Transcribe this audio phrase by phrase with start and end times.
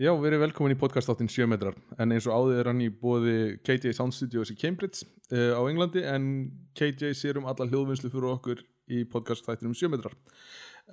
[0.00, 1.74] Já, verið velkomin í podcastáttin 7 metrar.
[2.00, 5.60] En eins og áður er hann í bóði KJ Sound Studios í Cambridge uh, á
[5.68, 6.28] Englandi en
[6.72, 10.14] KJ sér um alla hljóðvinnslu fyrir okkur í podcastáttinum 7 metrar.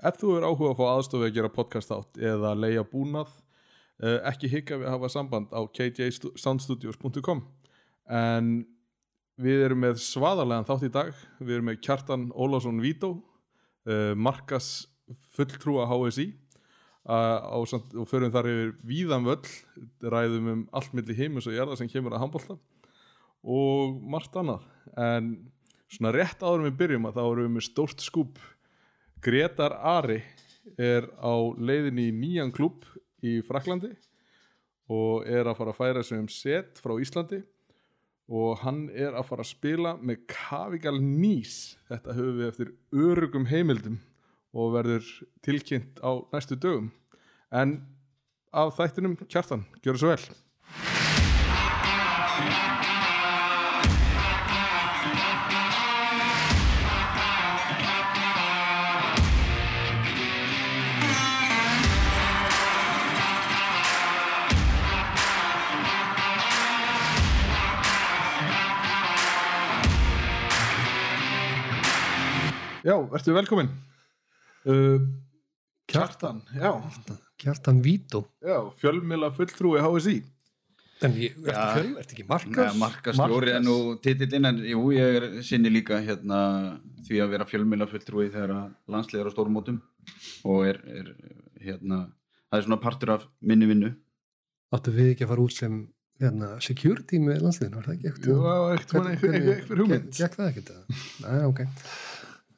[0.04, 3.32] Ef þú er áhuga að fá aðstofi að gera podcastátt eða leia búnað
[4.04, 7.46] uh, ekki hika við að hafa samband á kjsoundstudios.com
[8.20, 8.52] en
[9.40, 11.16] við erum með svaðarlegan þátt í dag.
[11.40, 14.90] Við erum með Kjartan Ólásson Vító uh, Markas
[15.32, 16.34] fulltrúa HSI
[17.08, 19.54] og förum þar yfir víðan völl
[20.04, 22.58] ræðum um allt millir heimus og jarða sem kemur að handbólta
[23.44, 24.66] og margt annað.
[25.00, 25.32] En
[25.90, 28.42] svona rétt áður við byrjum að þá erum við með stórt skúp.
[29.24, 30.22] Gretar Ari
[30.78, 32.86] er á leiðinni í nýjan klub
[33.26, 33.94] í Fraklandi
[34.90, 37.42] og er að fara að færa sig um set frá Íslandi.
[38.30, 41.80] Og hann er að fara að spila með Kavigal Nýs.
[41.90, 43.98] Þetta höfum við eftir örugum heimildum
[44.54, 45.06] og verður
[45.46, 46.92] tilkynnt á næstu dögum.
[47.54, 47.80] En
[48.54, 50.30] af þættinum kjartan, gjör það svo vel.
[72.80, 73.70] Já, ertu velkomin
[74.66, 75.00] uh,
[75.90, 76.74] Kjartan, já.
[77.40, 78.26] Kjartan Vító.
[78.46, 80.20] Já, fjölmila fulltrúi HSI
[81.02, 81.68] En ég, ertu Já.
[81.78, 82.74] fjöl, ertu ekki markas?
[82.74, 86.40] Nei, markastjóri er nú titillinn en jú, ég er sinni líka hérna
[87.08, 89.78] því að vera fjölmjöla fulltrúi þegar að landsliðar á stórmótum
[90.44, 91.14] og er, er
[91.64, 92.02] hérna
[92.50, 93.94] það er svona partur af minni vinnu.
[94.76, 95.80] Áttu við ekki að fara út sem
[96.20, 100.12] hérna, security með landsliðinu, var það ekki Jú, það var ekkert mann Hvernig- eitthvað hugmynd.
[100.20, 101.02] Gekk það ekkert það?
[101.24, 101.64] Nei, ok.
[101.64, 101.96] En það,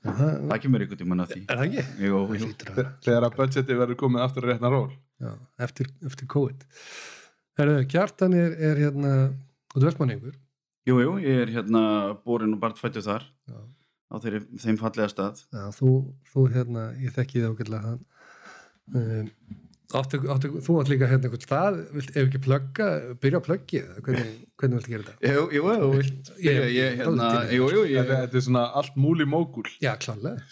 [0.06, 1.42] það kemur einhvern tímann að því.
[1.46, 2.06] Er það ekki?
[2.06, 2.52] jú, Það jú.
[3.06, 4.92] Þegar að budgeti verður komið aftur að rétna ról.
[5.22, 5.32] Já,
[5.68, 6.64] eftir, eftir COVID.
[7.62, 9.12] Herðu, Kjartan er, er hérna
[9.76, 10.34] og dversmanningur
[10.90, 11.82] jú, jú, ég er hérna
[12.26, 13.60] borin og barnfættu þar Já.
[14.10, 15.44] á þeirri, þeim fallega stað.
[15.54, 15.92] Já, þú,
[16.32, 18.02] þú hérna, ég þekki þið ágætlega hann
[18.98, 19.30] um,
[19.98, 22.88] áttu, áttu, þú átt líka hérna einhvern stað, vilt, ef ekki plugga
[23.24, 24.32] byrja að pluggi, hvernig,
[24.62, 25.34] hvernig viltu gera þetta?
[25.34, 29.00] jú, jú, þú vilt ég, ég, hérna, jú, jú, Þetta ég, þetta er svona allt
[29.00, 29.68] múli mógul.
[29.84, 30.44] Já, klálega.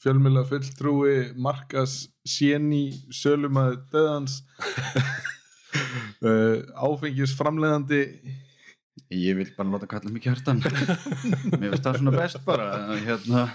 [0.00, 4.38] Fjölmila fulltrúi markas séni sölumæði döðans
[6.88, 8.00] áfengis framleiðandi
[9.10, 13.48] ég vil bara láta kalla mig kjartan mér finnst það svona best bara hérna.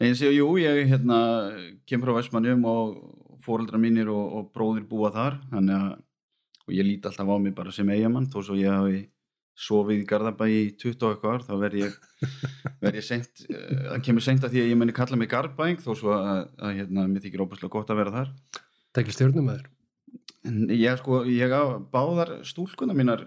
[0.00, 1.18] Eins og jú, ég hérna
[1.88, 2.94] kem frá Vestmannum og
[3.44, 7.72] fóreldra mínir og, og bróðir búa þar þannig að ég líti alltaf á mig bara
[7.74, 9.00] sem eigamann þó svo ég hafi
[9.60, 11.96] sofið í Garðabæ í 20 og eitthvað ár, þá verð ég
[12.84, 15.82] verð ég seint, eh, það kemur seint að því að ég meni kalla mig Garðbæng
[15.82, 18.32] þó svo að, að hérna, mér þykir óbærslega gott að vera þar.
[18.54, 19.68] Það er ekki stjórnumæður
[20.48, 23.26] En ég sko, ég á báðar stúlkuna mínar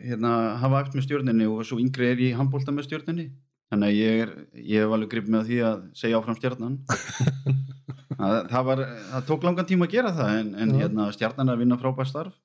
[0.00, 3.26] hérna, hafa eftir með stjórninni og svo yngri er ég í handbólta með stjórninni
[3.74, 8.38] þannig að ég, er, ég hef alveg gripið með því að segja áfram stjórnan það,
[8.52, 11.64] það var það tók langan tíma að gera það en, en hérna, stjórnan er að
[11.64, 12.38] vinna frábært starf.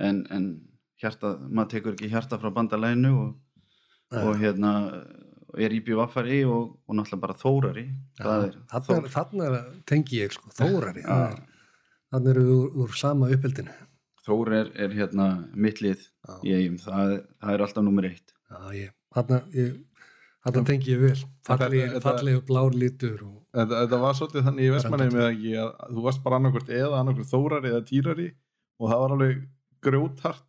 [0.00, 0.50] En, en
[1.00, 3.30] hjarta, maður tekur ekki hjarta frá bandalæðinu og,
[4.20, 4.72] og hérna
[5.58, 7.86] er í bjöfaffari og, og náttúrulega bara þórari.
[8.20, 11.04] Þarna, þarna tengi ég sko, þórari.
[12.10, 13.74] Þannig eru við úr, úr sama uppeldinu.
[14.26, 15.28] Þór er, er hérna
[15.58, 16.02] mittlið
[16.46, 18.34] í eigum, það, það er alltaf nummer eitt.
[18.50, 19.78] Já, ég, þarna, ég,
[20.44, 21.16] þarna tengi ég vel.
[21.46, 25.56] Falli, Þetta- fallegu blár litur og, þetta, þetta var svolítið þannig í Vestmanni með ekki
[25.64, 28.28] að þú varst bara annarkvort eða annarkvort þórari eða týrari
[28.80, 29.42] og það var alveg
[29.84, 30.46] grjóthart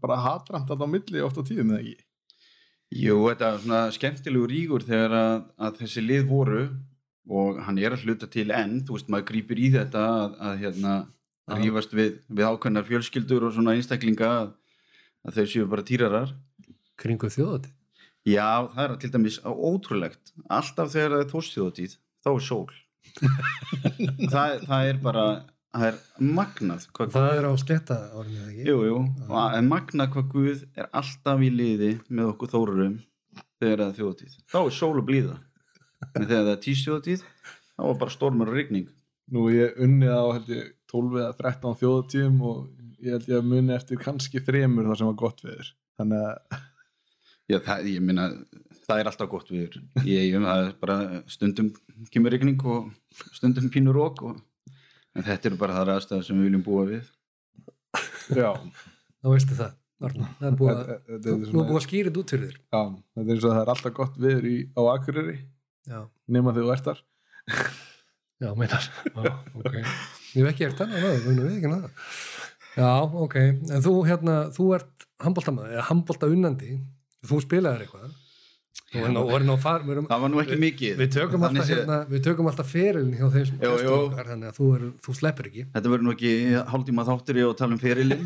[0.00, 2.04] bara hatramt að á milli oft á tíðum eða ekki?
[3.00, 6.62] Jú, þetta er svona skemmtilegu rígur þegar að, að þessi lið voru
[7.30, 10.62] og hann er að hluta til enn, þú veist, maður grýpir í þetta að, að
[10.64, 10.94] hérna
[11.50, 14.48] rífast við, við ákveðnar fjölskyldur og svona einstaklinga að,
[15.26, 16.34] að þau séu bara týrarar.
[16.98, 17.70] Kringu þjóðati
[18.30, 20.32] Já, það er til dæmis ótrúlegt.
[20.46, 22.66] Alltaf þegar það er þórsþjóðatíð þá er sól.
[24.30, 25.22] Það, það er bara,
[25.74, 25.96] það er
[26.36, 28.66] magnað hvað Það er á sletta eða ekki?
[28.68, 32.98] Jú, jú, og en magnað hvað Guð er alltaf í liði með okkur þórurum
[33.60, 35.36] þegar það er þjóðatíð þá er sól og blíða.
[36.12, 38.88] En þegar það er tístjóðatíð þá er bara stormur og rigning.
[39.30, 42.62] Nú ég unnið á held ég 12 eða 13 þjóðatíðum og
[43.00, 45.72] ég held ég að muni eftir kannski þremur þar sem var gott veður.
[46.00, 46.60] Þannig að
[47.50, 48.28] Já, það, ég minna,
[48.86, 50.98] það er alltaf gott við í eigum, það er bara
[51.30, 51.72] stundum
[52.14, 52.90] kemur rigning og
[53.34, 57.12] stundum pínur og en þetta eru bara það aðstæða sem við viljum búa við.
[58.38, 58.52] Já,
[59.20, 59.72] Þá veistu það,
[60.06, 60.90] Arna Það er búið að,
[61.26, 62.60] nú er búið að skýra þetta út fyrir þér.
[62.60, 62.82] Já,
[63.18, 65.36] þetta er eins og það er alltaf gott veður í, á Akureyri
[65.90, 66.00] Já,
[66.30, 67.02] nema þegar þú ert þar.
[68.40, 68.86] Já, meinar.
[69.10, 69.74] Já, ok.
[70.30, 72.14] Ég hef ekki eftir hann, það, það, það, það,
[72.78, 72.90] já,
[73.26, 73.36] ok.
[73.50, 76.70] En þú hérna, þú ert handbóltamaður, eða handbólta unnandi
[77.26, 78.10] þú spilaðir eitthvað?
[78.90, 80.94] Og hérna, og hérna, far, við, erum, það var nú ekki mikið.
[80.98, 83.60] við tökum Þannig alltaf sé- hérna, við tökum alltaf ferilin hjá þeim sem
[83.94, 85.64] okkar, þannig að þú, er, þú sleppir ekki.
[85.74, 86.32] Þetta verður nú ekki
[86.72, 88.24] hálftíma þáttur í að tala um ferilinn.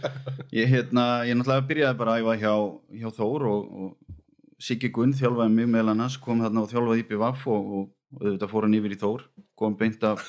[0.60, 2.54] Ég, hérna, ég náttúrulega byrjaði bara að æfa hjá,
[3.02, 4.16] hjá Þór og, og
[4.60, 8.24] Siggi Gunn þjálfaði mig meðal annars, kom þarna og þjálfaði í BVF og, og, og
[8.26, 9.26] auðvitað fór hann yfir í Þór,
[9.62, 10.24] kom beint af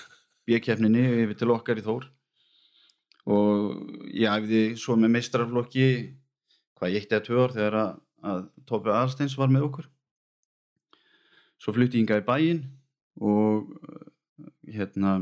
[0.46, 2.06] bjökeppninni yfir til okkar í Þór.
[3.34, 3.82] Og
[4.14, 5.88] ég æfði svo með meistaraflokki
[6.82, 7.92] hvað ég eitt eða tvö ár þegar að,
[8.32, 9.90] að Tópi Aðalsteins var með okkur.
[11.62, 12.64] Svo flutti ég hingað í bæinn
[13.22, 13.70] og
[14.66, 15.20] hérna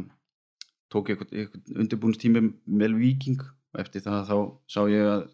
[0.89, 4.37] tók eitthvað, eitthvað undirbúinstími með viking og eftir það þá
[4.71, 5.25] sá ég að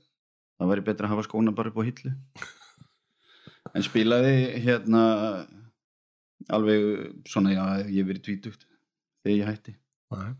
[0.55, 2.13] það væri betra að hafa skóna bara upp á hillu
[3.75, 5.03] en spilaði hérna
[6.53, 6.87] alveg
[7.29, 8.67] svona já, ég hef verið tvítugt
[9.23, 9.75] þegar ég hætti
[10.15, 10.33] Nei.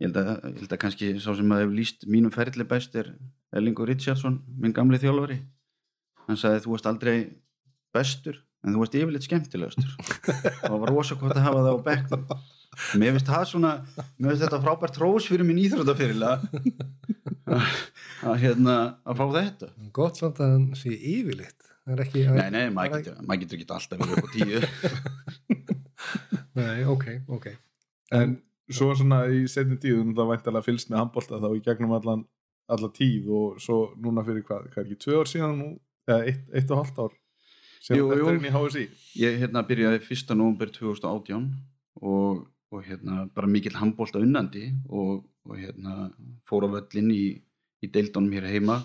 [0.00, 2.96] ég held að, ég held að kannski sá sem að hef líst mínum ferli best
[3.00, 3.12] er
[3.54, 5.38] Erlingur Richardson, minn gamli þjálfari.
[6.26, 7.16] Hann sagði þú varst aldrei
[7.94, 9.90] bestur en þú varst yfirleitt skemmtilegastur.
[10.62, 12.24] Það var rosa gott að hafa það á bekknum.
[12.98, 16.32] Mér finnst það svona mér finnst þetta frábært trós fyrir minn íþróttafyrirla
[18.30, 19.70] að hérna að fá þetta.
[19.94, 21.70] Gott samt að hann sé yfirleitt.
[21.84, 24.58] Er ekki nei, nei, maður getur, maður getur ekki alltaf verið upp á tíu.
[26.54, 27.04] Nei, ok,
[27.34, 27.50] ok.
[28.14, 28.38] En
[28.72, 32.22] svo svona í setjum tíðum það væntalega fylgst með handbólta þá í gegnum allan
[32.72, 35.68] alla tíð og svo núna fyrir hvað, hvað er ekki, tvö ár síðan nú?
[36.08, 37.14] Eða eitt, eitt og halvt ár
[37.84, 38.84] sem Jú, þetta er inn í HSI
[39.20, 40.34] ég hérna byrjaði 1.
[40.38, 41.48] november 2018
[42.00, 46.10] og, og hérna bara mikill handbólta unnandi og, og hérna
[46.48, 47.24] fór á völlin í,
[47.84, 48.80] í deildunum hér heima.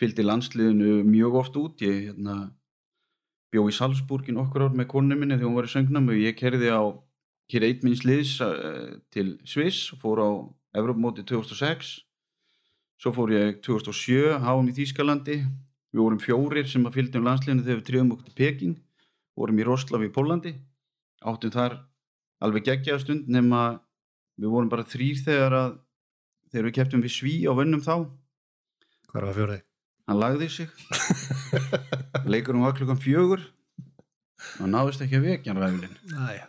[0.00, 1.82] Fylgdi landsliðinu mjög oft út.
[1.84, 2.50] Ég hérna
[3.54, 6.36] bjó í Salzburgin okkur ár með konu minni þegar hún var í söngnum og ég
[6.38, 6.82] kerði á
[7.52, 10.30] hér eitminns liðs uh, til Sviss og fór á
[10.74, 12.00] Evropamóti 2006
[13.04, 15.42] svo fór ég 2007 háum í Þýskalandi.
[15.92, 18.78] Við vorum fjórir sem að fylgdi um landsliðinu þegar við trefum okkur til Peking.
[19.36, 20.54] Vorum í Roslav í Pólandi
[21.24, 21.76] áttum þar
[22.44, 23.60] alveg geggjaða stund nema
[24.40, 25.76] við vorum bara þrýr þegar að
[26.48, 28.08] þegar við keftum við sví á vönnum þá.
[29.12, 29.62] Hvað var fjórið?
[30.08, 30.72] hann lagði sig.
[32.32, 33.44] Leikurum var klukkan fjögur.
[34.60, 36.48] Og náðist ekki að vekja hann ræfilinn Næja,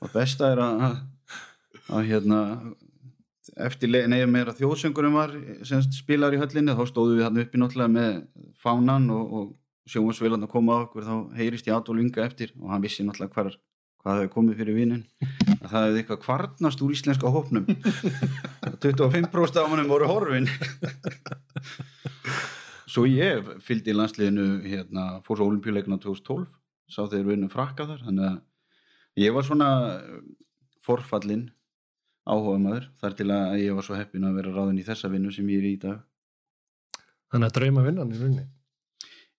[0.00, 0.94] og besta er að, að,
[1.92, 2.38] að hérna
[3.56, 5.32] eftir nefnum meira þjóðsöngurum var
[5.66, 8.20] sem spilar í höllinni þá stóðum við hann uppi náttúrulega með
[8.60, 12.70] fánan og, og sjónvarsvilan að koma á okkur þá heyrist ég Adolf Inga eftir og
[12.74, 13.56] hann vissi náttúrulega hvar,
[14.02, 15.02] hvað hefði komið fyrir vinin
[15.60, 17.66] að það hefði eitthvað kvarnast úr íslenska hópnum.
[18.84, 20.48] 25% af mannum voru horfin.
[22.90, 26.48] Svo ég fylgdi landsliðinu hérna, fór svo olimpíuleikuna 2012
[26.90, 29.70] sá þeir vinnum frakka þar þannig að ég var svona
[30.86, 31.48] forfallinn
[32.28, 35.32] áhuga maður þar til að ég var svo heppin að vera ráðin í þessa vinnu
[35.34, 36.00] sem ég er í í dag.
[37.30, 38.46] Þannig að drauma vinnan í rauninni?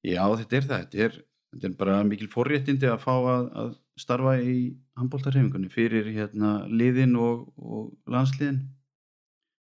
[0.08, 1.18] Já þetta er það þetta er,
[1.54, 4.58] þetta er bara mikil forréttindi að fá að, að starfa í
[4.98, 8.64] handbóltarhefingunni fyrir hérna liðin og, og landsliðin.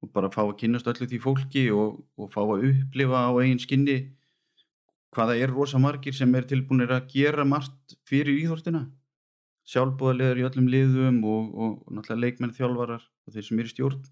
[0.03, 3.61] Og bara fá að kynast öllu því fólki og, og fá að upplifa á eigin
[3.61, 3.97] skinni
[5.15, 8.83] hvaða er rosa margir sem er tilbúinir að gera margt fyrir íþórtina
[9.67, 13.73] sjálfbúðarlegar í öllum liðum og, og, og náttúrulega leikmenn þjálfarar og þeir sem eru í
[13.73, 14.05] stjórn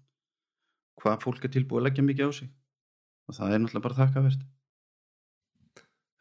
[1.00, 2.50] hvað fólk er tilbúið að leggja mikið á sig.
[3.26, 4.44] Og það er náttúrulega bara þakkavert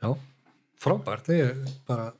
[0.03, 0.11] já,
[0.81, 1.33] frábært.
[1.35, 2.13] Ég er bara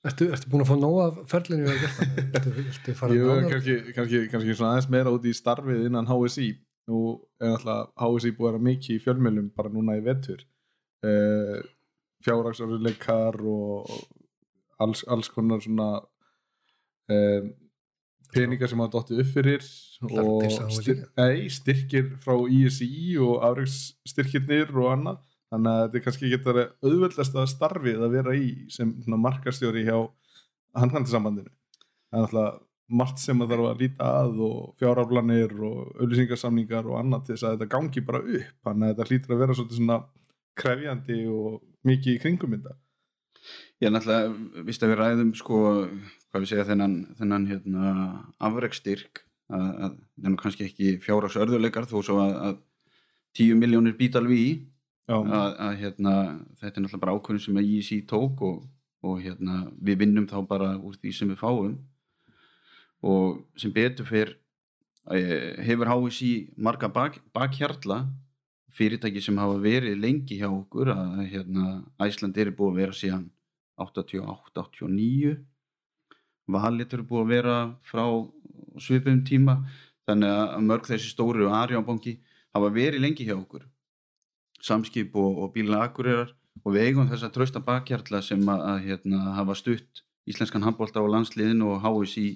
[0.00, 2.20] Ertu, ertu búin að fá nóg af ferlinu að gera það?
[2.38, 6.46] Ertu, ertu fara Jú, kannski, kannski, kannski svona aðeins meira út í starfið innan HSI
[6.88, 7.00] nú
[7.36, 10.40] er alltaf HSI búið að vera mikið í fjölmjölum bara núna í vetur.
[11.04, 11.60] Uh,
[12.24, 13.92] fjárhagsarleikar og
[14.80, 15.90] alls, alls konar svona
[17.16, 17.50] um,
[18.34, 19.64] peningar sem hafa dottið upp fyrir
[20.06, 20.44] og
[20.76, 25.22] styr, nei, styrkir frá ISI og afreiksstyrkirnir og annað.
[25.50, 29.96] Þannig að þetta kannski getur auðveldast að starfið að vera í sem svona markastjóri hjá
[30.78, 31.50] handhandisambandinu
[32.10, 36.96] það er alltaf margt sem að þarf að líta að og fjáraflanir og auðlýsingarsamningar og
[36.98, 38.54] annað til þess að þetta gangi bara upp.
[38.66, 39.98] Þannig að þetta hlýtur að vera svona
[40.60, 42.74] krefjandi og mikið í kringum þetta
[43.80, 45.60] Ég er náttúrulega, vist að við ræðum sko,
[46.30, 47.92] hvað við segja, þennan, þennan hérna,
[48.48, 52.58] afrekstyrk að, að það er kannski ekki fjárhags örðuleikar þó svo að, að
[53.40, 54.50] 10 miljónir být alveg í.
[55.10, 56.12] Að, að hérna,
[56.60, 58.60] þetta er náttúrulega bara ákvörðin sem að ISI tók og,
[59.02, 61.72] og hérna, við vinnum þá bara úr því sem við fáum.
[63.02, 64.36] Og sem betur fyrr
[65.10, 66.30] eh, hefur HSI
[66.60, 68.04] marga bak, bakhjarla
[68.76, 73.30] fyrirtæki sem hafa verið lengi hjá okkur að hérna, Æsland er búið að vera síðan
[73.80, 75.38] 88-89
[76.50, 78.04] Valit eru búið að vera frá
[78.80, 79.56] svipum tíma
[80.08, 82.16] þannig að mörg þessi stóru og Arjónbanki
[82.54, 83.66] hafa verið lengi hjá okkur.
[84.60, 86.34] Samskip og, og bíla akkurirar
[86.64, 91.06] og við eigum þessa trösta bakhjartla sem að, að hérna, hafa stutt íslenskan handbólta á
[91.06, 92.28] landsliðin og háis í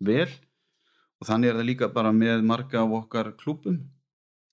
[0.00, 0.30] vel.
[1.18, 3.82] Og þannig er það líka bara með marga af okkar klúpum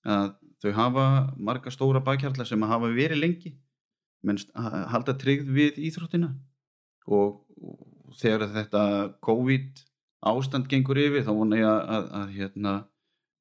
[0.06, 0.34] að
[0.66, 1.06] þau hafa
[1.38, 3.54] marga stóra bakhjartla sem hafa verið lengi
[4.26, 4.40] menn
[4.92, 6.32] halda tryggð við íþróttina.
[7.06, 8.82] Og, og þegar þetta
[9.24, 9.82] COVID
[10.26, 12.74] ástand gengur yfir þá vona ég að, að, að hérna,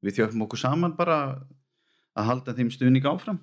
[0.05, 1.17] við þjófum okkur saman bara
[2.15, 3.41] að halda þeim stuðning áfram.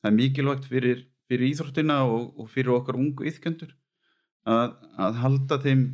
[0.00, 3.74] Það er mikilvægt fyrir, fyrir íþróttina og, og fyrir okkar ungu yðkjöndur
[4.46, 5.84] að, að halda þeim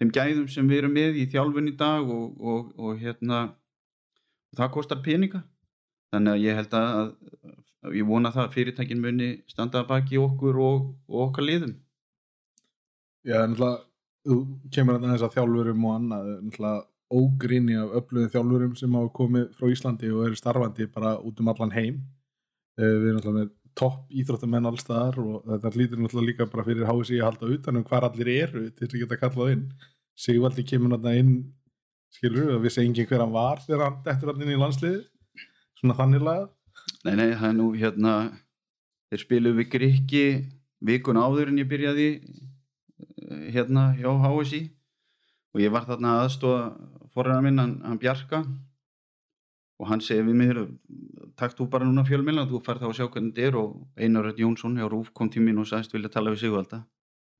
[0.00, 3.44] þeim gæðum sem við erum með í þjálfun í dag og, og hérna
[4.56, 5.44] það kostar peninga
[6.12, 7.14] þannig að ég held að,
[7.84, 11.76] að ég vona það að fyrirtækin muni standa baki okkur og, og okkar liðum.
[13.24, 13.80] Já, náttúrulega
[14.24, 14.38] þú
[14.72, 16.84] kemur að þess að þjálfurum og annað náttúrulega
[17.14, 21.50] ógrinni af öflugum þjálfurum sem hafa komið frá Íslandi og eru starfandi bara út um
[21.52, 22.00] allan heim.
[22.78, 26.88] Eh, við erum alltaf með topp íþróttamenn allstaðar og þetta lítur náttúrulega líka bara fyrir
[26.88, 29.64] hási að halda utanum hvar allir eru til þess að geta kallað inn.
[30.24, 31.34] Sigvaldi kemur náttúrulega inn
[32.14, 35.00] skilur við að segjum ekki hver hann var þegar hann dettur allir inn í landsliði
[35.80, 36.48] svona þannig lagað?
[37.04, 38.14] Nei, nei, það er nú hérna
[39.10, 40.26] þeir spiluðu við Grikki
[40.84, 44.64] vikun áður en ég byrjaði eh, hérna hjá HSI
[45.54, 46.64] og ég var þarna aðstóða
[47.14, 48.42] forræðar minn, hann, hann Bjarka.
[49.78, 50.52] Og hann segi við mig
[51.38, 53.58] takk þú bara núna fjölmjöla þú fær þá að sjá hvernig þetta er.
[53.58, 56.84] Og Einar Rött Jónsson hjá Rúf kom til mín og sagðist vilja tala við Sigvalda.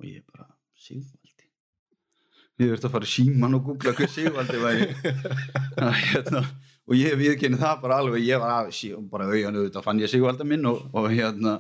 [0.00, 0.48] Og ég bara,
[0.78, 1.48] Sigvaldi?
[2.62, 4.88] Ég verði að fara síman og googla hvað Sigvaldi væri.
[6.10, 6.44] Hérna,
[6.84, 8.72] og ég viðkynni það bara alveg ég var að,
[9.10, 11.58] bara auðan auðvitað fann ég Sigvalda minn og, og hérna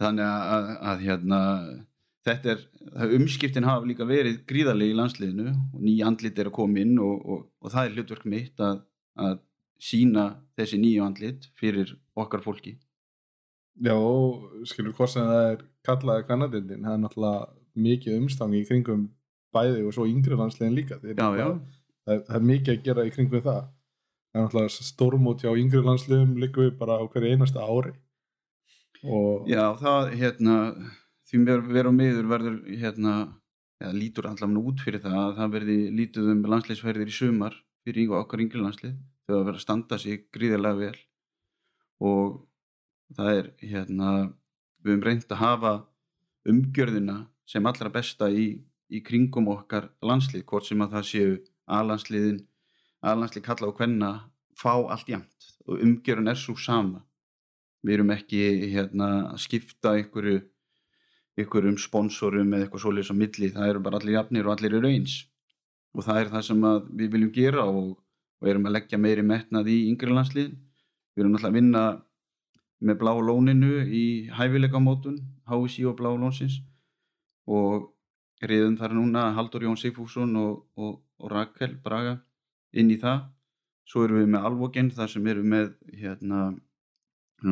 [0.00, 1.40] þannig að, að hérna
[2.26, 2.64] þetta er,
[3.16, 7.24] umskiptin hafa líka verið gríðarlega í landsliðinu og ný andlit er að koma inn og,
[7.24, 8.82] og, og það er hlutverk mitt að,
[9.20, 9.40] að
[9.80, 10.26] sína
[10.60, 12.76] þessi nýju andlit fyrir okkar fólki
[13.80, 13.96] Já,
[14.68, 17.46] skilur hvort sem það er kallaði kannadindin, það er náttúrulega
[17.80, 19.06] mikið umstangi í kringum
[19.54, 21.46] bæði og svo yngri landslegin líka já, já.
[22.04, 23.62] Það, er, það er mikið að gera í kringum það
[24.30, 27.92] það er náttúrulega stórmót hjá yngri landslegum líka við bara á hverju einasta ári.
[29.02, 29.48] Og...
[29.48, 30.56] Já, það hérna,
[31.28, 33.14] því við erum meður verður hérna,
[33.80, 37.56] ja, lítur allavega út fyrir það að það verði lítið um landsleisferðir í sumar
[37.86, 40.98] fyrir okkar yngri landslið þau að vera að standa sig gríðilega vel.
[42.00, 42.40] Og
[43.16, 44.10] það er hérna
[44.80, 45.72] við höfum reynd að hafa
[46.50, 47.16] umgjörðina
[47.50, 48.60] sem allra besta í,
[48.90, 51.32] í kringum okkar landslið hvort sem að það séu
[53.00, 54.10] aðlandsliðin aðlandslið kalla á hvenna
[54.60, 57.04] fá allt jæmt og umgjörðin er svo sama.
[57.84, 58.40] Við erum ekki
[58.74, 60.42] hérna að skipta einhverju
[61.40, 64.90] einhverjum sponsorum eða eitthvað svolítið sem milli, það eru bara allir jafnir og allir eru
[64.90, 65.14] eins.
[65.96, 66.66] Og það er það sem
[67.00, 67.96] við viljum gera og
[68.40, 70.56] og erum að leggja meiri metnað í yngri landsliðin.
[71.14, 71.84] Við erum alltaf að vinna
[72.80, 75.18] með blá lóninu í hæfileika mótun,
[75.50, 76.60] HSI og blá lónsins.
[77.44, 77.90] Og
[78.40, 82.16] reyðum þar núna Haldur Jón Sigfússon og, og, og Rakel Braga
[82.72, 83.24] inn í það.
[83.88, 86.40] Svo erum við með Alvoginn þar sem erum með hérna,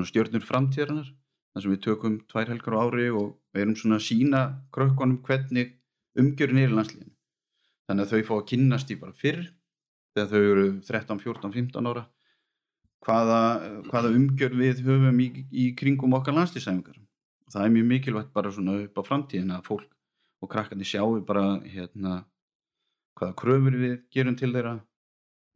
[0.07, 4.43] stjórnur framtíðarnar þar sem við tökum tvær helgar á ári og erum svona að sína
[4.75, 5.75] krökkunum hvernig
[6.19, 7.15] umgjörun er í landsliðinu.
[7.89, 9.43] Þannig að þau fá að kynnast í bara fyrr
[10.15, 12.07] þegar þau eru 13, 14, 15 ára
[13.07, 13.43] hvaða,
[13.89, 16.99] hvaða umgjörð við höfum í, í kringum okkar landslýsæfingar
[17.53, 19.89] það er mjög mikilvægt bara svona upp á framtíðin að fólk
[20.43, 22.23] og krakkandi sjáu bara hérna
[23.19, 24.75] hvaða kröfur við gerum til þeirra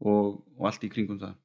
[0.03, 1.39] og, og allt í kringum það.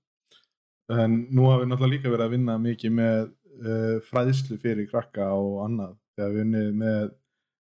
[0.98, 5.30] En nú hafum við náttúrulega líka verið að vinna mikið með uh, fræðslu fyrir krakka
[5.36, 5.98] og annað.
[6.18, 7.10] Þegar við vinnið með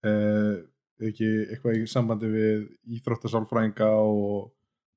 [0.07, 0.55] uh,
[1.11, 2.67] ekki eitthvað í sambandi við
[2.99, 4.51] íþróttasálfrænga og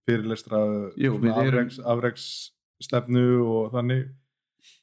[0.08, 0.60] fyrirlestra
[1.32, 4.12] afregs, afregsstefnu og þannig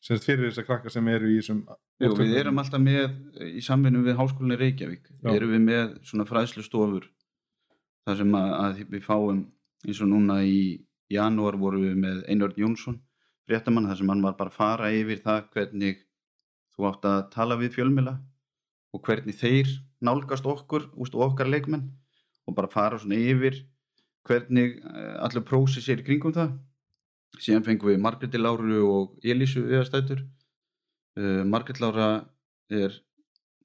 [0.04, 1.62] semst fyrir þess að krakka sem eru í þessum
[2.00, 3.10] Jú, við erum alltaf með
[3.44, 5.32] í samvinnu við Háskólinni Reykjavík Já.
[5.34, 7.08] erum við með svona fræðslu stofur
[8.08, 9.42] þar sem að, að við fáum
[9.84, 10.60] eins og núna í
[11.10, 13.00] janúar vorum við með Einard Jónsson
[13.48, 16.02] fréttamann þar sem hann var bara að fara yfir það hvernig
[16.74, 18.16] þú átt að tala við fjölmila
[18.94, 21.90] og hvernig þeir nálgast okkur úst, og okkar leikmenn
[22.46, 23.60] og bara fara svona yfir
[24.26, 26.56] hvernig eh, allur prósess er í kringum það.
[27.40, 32.08] Síðan fengum við Margreti Láru og Elísu viðastættur uh, eh, Margret Lára
[32.70, 32.96] er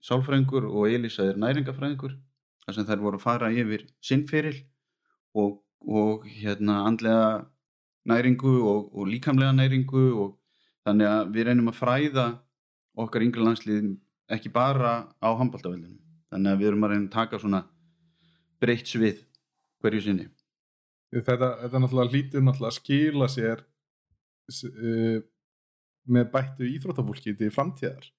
[0.05, 2.13] sálfræðingur og Elísa er næringafræðingur
[2.65, 4.57] þar sem þær voru að fara yfir sinnferil
[5.33, 7.45] og, og hérna andlega
[8.05, 10.39] næringu og, og líkamlega næringu og
[10.85, 12.25] þannig að við reynum að fræða
[12.95, 13.93] okkar yngre landslið
[14.31, 15.99] ekki bara á handbóltaveldinu
[16.31, 17.61] þannig að við erum að reyna að taka svona
[18.61, 19.21] breytt svið
[19.83, 20.27] hverju sinni.
[21.15, 23.63] Þetta, þetta náttúrulega hlýtur náttúrulega að skila sér
[24.51, 25.17] uh,
[26.05, 28.09] með bættu íþróttafólki til framtíðar.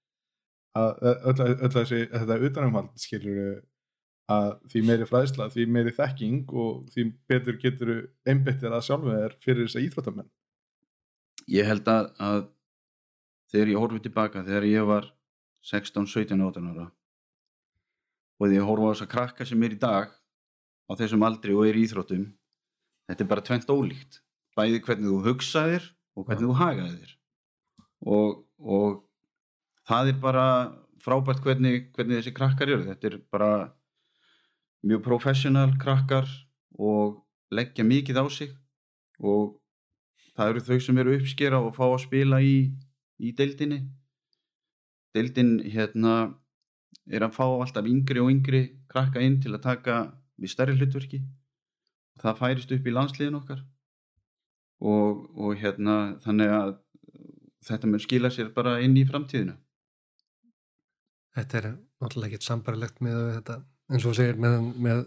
[0.76, 1.36] Að öll,
[1.66, 3.60] öll þessi þetta utanumhald skilur
[4.32, 7.92] að því meiri fræðsla, því meiri þekking og því betur getur
[8.26, 10.30] einbyttir að sjálfu þér fyrir þessa íþróttamenn.
[11.54, 12.40] Ég held að, að
[13.52, 15.10] þegar ég horfið tilbaka þegar ég var
[15.66, 16.88] 16, 17, 18 ára
[18.36, 21.54] og því ég horfa á þess að krakka sem er í dag á þessum aldri
[21.54, 22.26] og er í íþróttum
[23.06, 24.20] þetta er bara tvent ólíkt.
[24.56, 27.14] Bæði hvernig þú hugsaðir og hvernig þú hagaðir
[28.06, 29.00] og, og
[29.86, 30.46] það er bara
[31.04, 32.86] frábært hvernig, hvernig þessi krakkar eru.
[32.88, 33.50] Þetta er bara
[34.86, 36.28] mjög professional krakkar
[36.78, 38.50] og leggja mikið á sig
[39.18, 39.56] og
[40.36, 42.56] það eru þau sem eru uppskera og fá að spila í,
[43.18, 43.80] í deildinni.
[45.16, 46.16] Deildin hérna
[47.06, 49.98] er að fá alltaf yngri og yngri krakka inn til að taka
[50.36, 51.22] við stærri hlutverki.
[52.20, 53.62] Það færist upp í landsliðin okkar
[54.80, 56.74] og, og hérna þannig að
[57.66, 59.56] þetta mun skila sér bara inn í framtíðina.
[61.36, 63.56] Þetta er náttúrulega ekkert sambarilegt með þetta
[63.92, 65.02] eins og segir með, með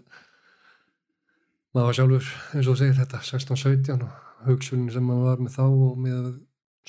[1.76, 6.00] maður sjálfur eins og segir þetta 16-17 og hugsunin sem maður var með þá og
[6.06, 6.30] með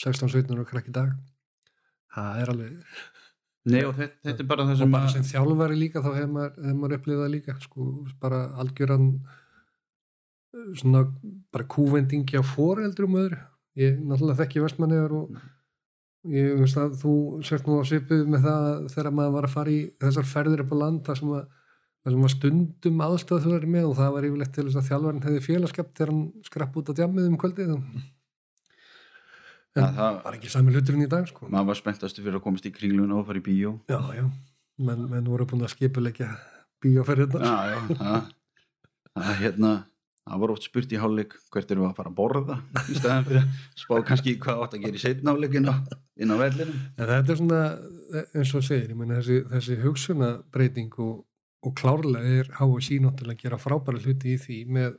[0.01, 1.17] 16-17 og krakk í dag.
[2.15, 3.01] Það er alveg
[3.69, 6.11] Nei og þetta, þetta er bara það og sem bara að sem þjálfari líka þá
[6.15, 7.87] hefur maður, hef maður upplifað líka sko,
[8.23, 11.03] bara algjöran eh, svona
[11.53, 13.41] bara kúvendingi á foreldrum öðru.
[13.79, 15.43] Ég náttúrulega þekki vestmanniðar og
[16.33, 17.15] ég veist að þú
[17.47, 20.73] sért nú á svipuð með það þegar maður var að fara í þessar ferðir upp
[20.73, 21.45] á land þar sem að,
[22.09, 25.27] sem að stundum aðstöð þú verið með og það var yfirleitt til þess að þjálfarin
[25.27, 27.85] hefði félagskap þegar hann skrapp út á djammið um kvöldið en
[29.79, 31.47] Ja, það, var ekki sami hluturinn í dag sko.
[31.47, 33.77] maður var spenntastu fyrir að komast í kringlun og fara í bíó.
[33.87, 34.25] Já, já,
[34.83, 36.33] menn, menn voru búin að skipulegja
[36.83, 38.27] bíóferðirnar já, já, það,
[39.15, 39.73] það, hérna,
[40.27, 43.43] það var oft spurt í hálfleik hvert eru að fara að borða í staðan fyrir
[43.45, 45.75] að spá kannski hvað átt að gera í hálfleik inn á,
[46.43, 46.83] vellinum.
[46.97, 47.63] En þetta er svona,
[48.35, 51.21] eins og segir, meina þessi, þessi hugsunabreiting og,
[51.67, 54.95] og klárlega er HSI náttúrulega að gera frábæra hluti í því með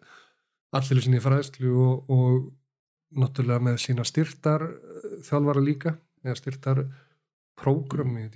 [0.78, 6.84] allir sinni fræðslu og, og náttúrulega með sína styrtar eh, þjálfara líka, eða styrtar
[7.60, 8.28] prógrami,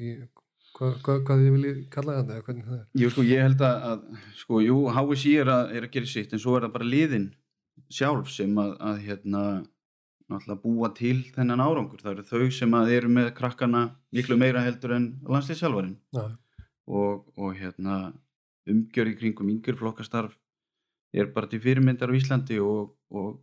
[0.75, 2.88] hvað, hvað, hvað ég vilji kalla þetta, eða hvernig það er.
[3.01, 6.35] Jú, sko, ég held að, að sko, jú, HSI er að, er að gera sitt
[6.35, 7.29] en svo er það bara liðin
[7.93, 9.43] sjálf sem að, að hérna,
[10.31, 12.01] náttúrulega búa til þennan árangur.
[12.01, 13.85] Það eru þau sem að eru með krakkana
[14.15, 16.25] miklu meira heldur en landslýsjálfarinn Já,
[16.88, 18.13] og, og hérna,
[18.69, 20.36] umgjör í kringum yngur flokkastarf
[21.15, 23.39] er bara til fyrirmyndar á Íslandi og, og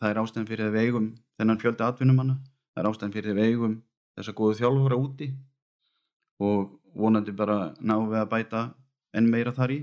[0.00, 1.06] það er ástæðan fyrir að við eigum
[1.40, 2.36] þennan fjöldi atvinnumanna,
[2.74, 3.74] það er ástæðan fyrir að við eigum
[4.16, 5.28] þessa góðu þjálfura úti
[6.40, 8.62] og vonandi bara náum við að bæta
[9.16, 9.78] enn meira þar í.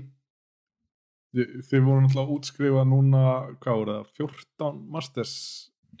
[1.34, 3.22] Þi- þið voru náttúrulega að útskrifa núna
[3.62, 5.34] hvað voru það, 14 masters?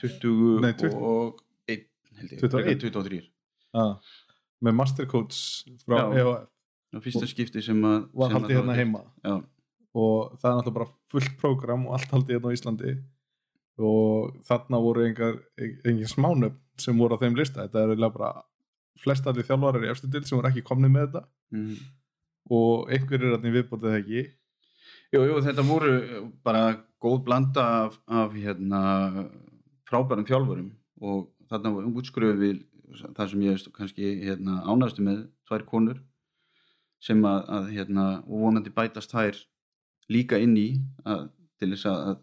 [0.02, 1.84] 20 Nei, 20 og 1
[2.18, 2.80] held ég, 21.
[2.86, 3.20] 23
[3.74, 3.92] að,
[4.66, 5.38] með mastercoach
[5.84, 5.98] frá.
[6.18, 6.48] EOF
[6.94, 9.02] og fyrsta skipti sem að var haldið hérna heima.
[9.24, 9.34] Já,
[9.94, 12.94] og það er náttúrulega bara fullt prógram og allt haldið hérna á Íslandi.
[13.84, 17.64] Og þarna voru engar, engin smánöfn sem voru á þeim lista.
[17.64, 18.32] Þetta er eiginlega bara
[19.02, 21.26] flest allir þjálfarar í efstu til sem voru ekki komni með þetta.
[21.54, 21.74] Mm.
[22.50, 24.22] og einhverjir er þarna í viðbótið ekki?
[25.14, 25.92] Jú, jú, þetta voru
[26.44, 26.64] bara
[27.00, 28.80] góð blanda af, af hérna,
[29.88, 30.70] frábærum þjálfurum.
[31.00, 32.64] Og þarna voru við
[33.16, 36.02] það sem ég kannski hérna, ánægstu með tvær konur
[37.04, 39.40] sem að, að hérna, vonandi bætast þær
[40.12, 40.68] líka inn í
[41.08, 41.26] að,
[41.60, 42.22] til þess að, að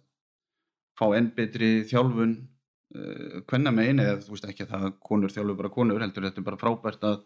[1.00, 5.34] fá enn betri þjálfun uh, hvenna megin eða þú veist ekki að það að konur
[5.34, 7.22] þjálfu bara konur heldur þetta er bara frábært að,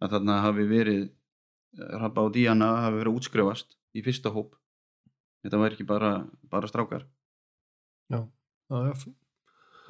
[0.00, 1.08] að þarna hafi verið
[1.70, 4.56] Rabba og Díana hafi verið útskrifast í fyrsta hóp
[5.44, 6.14] þetta væri ekki bara,
[6.50, 7.04] bara strákar
[8.10, 9.12] já, já,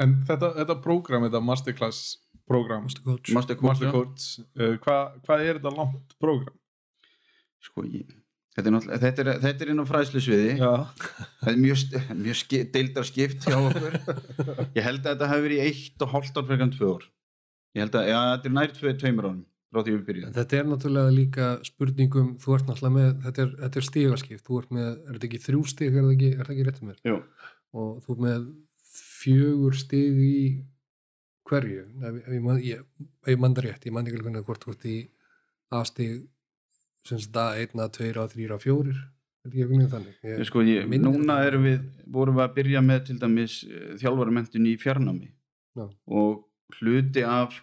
[0.05, 2.19] en þetta, þetta prógram, þetta masterclass
[2.51, 3.33] prógram, Master Coach.
[3.33, 3.91] Master Coach, já.
[3.91, 4.27] mastercoach
[4.61, 6.60] uh, hvað hva er þetta langt prógram?
[7.67, 8.09] Sko, ég,
[8.57, 10.51] þetta er náttúrulega þetta er, þetta er inn á fræðslusviði.
[10.61, 10.73] Já,
[11.43, 11.85] það er mjög,
[12.25, 13.97] mjög ski, deildar skipt hjá okkur.
[14.79, 17.07] Ég held að þetta hafi verið í eitt og hálft ár fyrir en tvö ár.
[17.77, 20.33] Ég held að, já, þetta er nær tvö, tveimur árum frá því við En byrjuðum.
[20.35, 24.57] Þetta er náttúrulega líka spurningum, þú ert náttúrulega með, þetta er, þetta er stigaskipt, þú
[24.65, 26.97] ert með, er þetta ekki þrjú stig, er þetta ekki, er þetta ekki rétt mér?
[27.07, 27.19] Jú.
[27.79, 28.49] Og þú ert með
[29.21, 30.35] fjögur stig í
[31.51, 32.83] hverju, ef, ef ég, man- ég,
[33.31, 34.97] ég manda rétt, ég mandi ekki hvernig hvort þú ert í
[35.79, 36.25] A-stig,
[37.09, 40.17] sem sagt A1, A2, A3, A4, er þetta ekki einhvern veginn þannig?
[40.29, 43.55] Ég, sko, ég, núna erum við vorum við að byrja með til dæmis
[44.03, 45.31] þjálfaramentun í fjarnámi
[45.79, 45.87] Já.
[46.07, 46.43] og
[46.81, 47.57] hluti af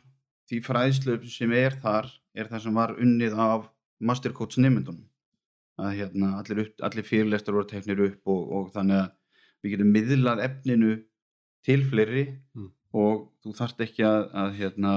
[0.50, 3.68] því fræðslu sem er þar er það sem var unnið af
[4.00, 5.06] mastercoach nefndunum
[5.78, 9.12] að hérna, allir, upp, allir fyrirlestur voru teknir upp og, og þannig að
[9.62, 10.96] við getum miðlað efninu
[11.68, 12.26] til fleiri
[12.58, 12.72] Mm.
[12.98, 14.92] og þú þarft ekki að, að hérna,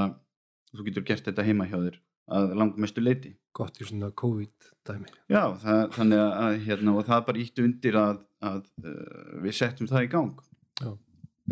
[0.73, 1.99] þú getur gert þetta heima hjá þér
[2.31, 7.43] að langmestu leiti gott í svona COVID-dæmi Já, það, þannig að, hérna, og það bara
[7.45, 10.45] ítti undir að, að uh, við settum það í gang.
[10.81, 10.91] Já,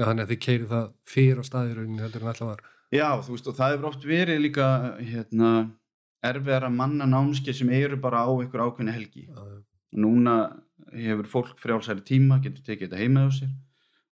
[0.04, 2.64] þannig að þið keiri það fyrir á staðiraunin heldur en alltaf var.
[2.94, 5.52] Já, þú veist, og það hefur oft verið líka hérna,
[6.24, 9.26] erfiðar að manna námskeið sem eru bara á einhver ákveðni helgi.
[9.28, 9.42] Já,
[9.98, 10.36] núna
[10.94, 13.50] hefur fólk frjálsæri tíma, getur tekið þetta heima á sér.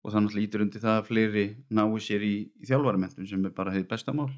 [0.04, 3.54] Og það náttúrulega ítur undir það að fleiri nái sér í, í þjálfaramentum sem er
[3.56, 4.28] bara hefði besta mál.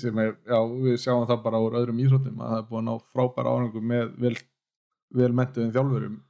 [0.00, 2.86] Sem er, já, við sjáum það bara úr öðrum íþróttum að það er búin að
[2.88, 4.34] ná frábæra árangum með vel,
[5.20, 6.22] vel mentuðin þjálfurum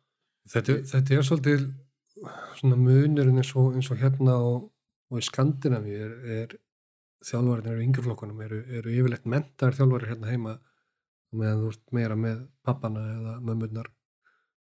[0.46, 1.62] Þetta, þetta er svolítið
[2.60, 4.68] svona munurinn eins og, eins og hérna og,
[5.10, 6.54] og í Skandinavi er, er
[7.26, 10.54] þjálfarinn eru yngjurflokkunum eru, eru yfirleitt mentar þjálfarir hérna heima
[11.36, 13.90] meðan þú ert meira með pappana eða mömmurnar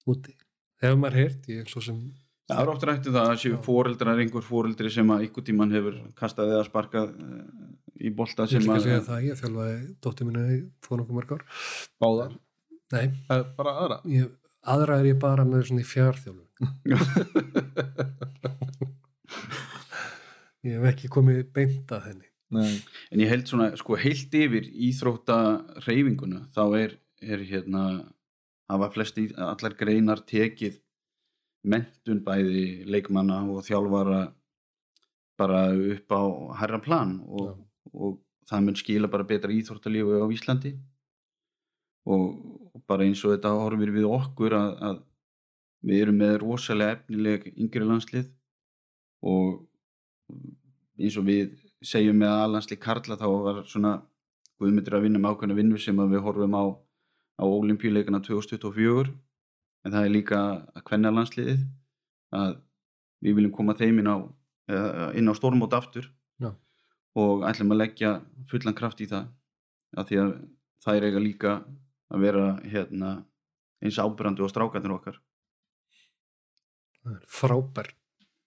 [0.09, 0.35] úti.
[0.83, 1.99] Hefur maður heyrt, ég er svo sem
[2.43, 5.99] Það er oft rættið það að séu fóreldrar einhver fóreldri sem að ykkur tíman hefur
[6.19, 7.69] kastað eða sparkað uh,
[8.01, 11.29] í bolta ég sem að segja það, ég þjálfaði dóttir minna í fór nokkuð mörg
[11.37, 11.43] ár.
[12.01, 12.31] báðar,
[12.93, 14.25] Nei, Eh, bara aðra ég,
[14.69, 16.49] aðra er ég bara með svona í fjárþjálfun.
[20.63, 22.27] Ég hef ekki komið beint að henni.
[22.53, 22.77] Nei,
[23.11, 25.37] En ég held svona, sko, heilt yfir íþrótta
[25.87, 27.81] reyfinguna, þá er, er hérna,
[28.71, 30.77] hafa flesti, allar greinar tekið
[31.67, 34.21] mentun bæði leikmanna og þjálfara
[35.39, 36.21] bara upp á
[36.61, 37.57] herra plan og,
[37.91, 38.19] og
[38.49, 40.73] það mun skila bara betra íþróttalífu á Íslandi
[42.09, 42.23] og,
[42.87, 44.97] bara eins og þetta horfir við okkur að, að
[45.87, 48.31] við erum með rosalega efnileg yngri landslið
[49.23, 49.61] og
[50.99, 53.93] eins og við segjum með aðlandsli Karla þá var svona
[54.61, 56.63] Guðmyndir að vinna með ákveðna vinnu sem að við horfum á
[57.39, 59.11] á olimpíuleikana 2024
[59.83, 60.39] en það er líka
[60.73, 61.63] að kvenna landsliðið
[62.37, 62.53] að
[63.23, 64.17] við viljum koma þeim inn á,
[64.69, 66.09] á stórmót aftur.
[67.19, 68.13] Og ætlum að leggja
[68.49, 69.29] fullan kraft í það.
[69.97, 70.33] Af því að
[70.83, 71.53] það er eiga líka
[72.13, 73.13] að vera hérna,
[73.83, 75.19] eins ábyrrandi og strákarnir okkar.
[77.03, 77.89] Það er frábær.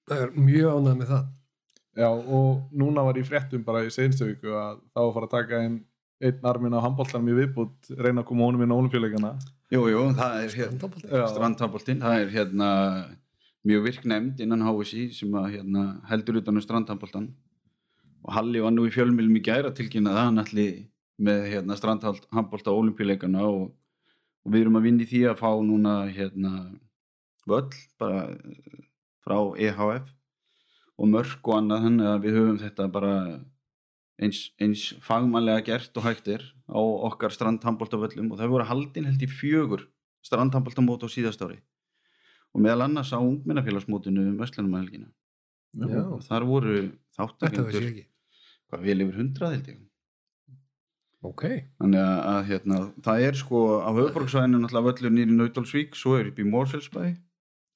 [0.07, 1.27] Það er mjög ánægð með það.
[1.97, 5.27] já og núna var ég fréttum bara í seinstu viku að þá var að fara
[5.27, 5.79] að taka einn
[6.21, 9.33] einn armin á handbóltanum í viðbútt reyna að koma honum inn á olimpíuleikana
[9.73, 12.69] Jú, jú, það er hérna strandhandbóltinn, það er hérna
[13.67, 17.27] mjög virk nefnd innan HSI sem að hérna, heldur utan um strandhandbóltan
[18.27, 20.71] og Halli var nú í fjölmjölum í gæra tilkynna það hann allir
[21.17, 23.71] með hérna, strandhandbólta og olimpíuleikana og,
[24.45, 26.53] og við erum að vinna í því að fá núna hérna
[27.47, 28.81] völl bara eh,
[29.25, 30.11] frá EHF
[30.97, 33.15] og mörk og annað þannig að við höfum þetta bara
[34.19, 39.23] eins, eins fagmannlega gert og hægt er á okkar strandhandbóltavöllum og það voru haldin held
[39.23, 39.87] í fjögur
[40.27, 41.61] strandhandbóltamót á síðast ári
[42.57, 45.13] og meðal annars á ungmennafélagsmótinu um Vestlunumælgina
[45.77, 46.03] Já.
[46.09, 46.77] og þar voru
[47.17, 48.07] þáttakendur.
[48.71, 49.83] Hvað vel yfir hundrað held ég.
[51.27, 51.45] Ok.
[51.81, 56.29] þannig að, að hérna, það er sko á höfuborgsvæðinu náttúrulega völlur nýri Nautálsvík svo er
[56.31, 57.01] upp í Mórsfellsbæ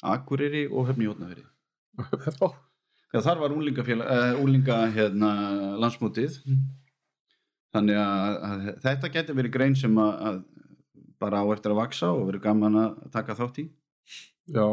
[0.06, 1.46] Akureyri og Höfni Jótnaveri
[3.10, 5.30] Já, þar var úlingafélag, uh, úlinga hérna,
[5.82, 6.36] landsmótið.
[7.74, 10.38] Þannig að, að þetta getur verið grein sem að, að
[11.20, 13.66] bara á eftir að vaksa og verið gaman að taka þátt í.
[14.54, 14.68] Já.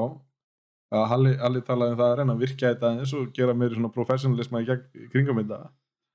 [0.94, 3.80] Að Halli, Halli talaði um það að reyna að virkja þetta eins og gera meiri
[3.80, 5.60] svona gegn, í kringum þetta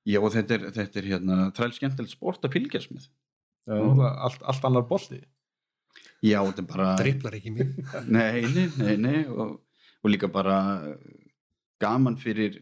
[0.03, 3.07] Já, og þetta er, þetta er hérna skemmtilegt sport að fylgjast með.
[3.71, 5.21] Allt, allt annar bolti.
[6.23, 7.71] Já, þetta er bara Driblar ekki mér.
[8.15, 9.57] Nei, nei, nei, nei og,
[10.03, 10.57] og líka bara
[11.83, 12.59] gaman fyrir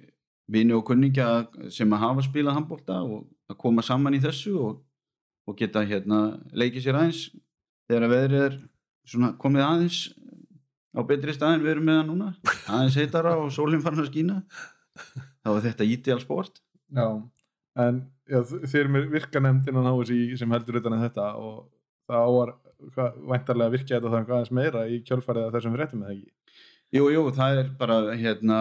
[0.51, 4.79] vini og kunningja sem að hafa spilað handbólta og að koma saman í þessu og,
[5.47, 7.21] og geta hérna leikið sér aðeins
[7.89, 8.57] þegar að veðrið er
[9.11, 10.01] svona komið aðeins
[10.91, 12.33] á betri staðin við erum með það núna.
[12.73, 14.41] Aðeins heitara og sólinn farin að skína.
[15.41, 17.05] Þá er þetta ídeal sport Já,
[17.85, 21.61] en já, þ- þið erum með virkanemnd innan HSI sem heldur utan en þetta og
[22.09, 22.51] það ávar
[23.31, 26.31] væntarlega að virkja þetta eitthvað aðeins meira í kjölfarið að þessum fréttum eða ekki?
[26.97, 28.57] Jú, jú, það er bara hérna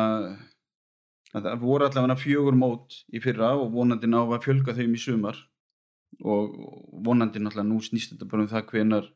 [1.35, 5.01] að það voru allavega fjögur mót í fyrra og vonandi ná að fjölga þeim í
[5.03, 5.39] sumar
[6.27, 6.55] og
[7.07, 9.09] vonandi náttúrulega nú snýst þetta bara um það hvenar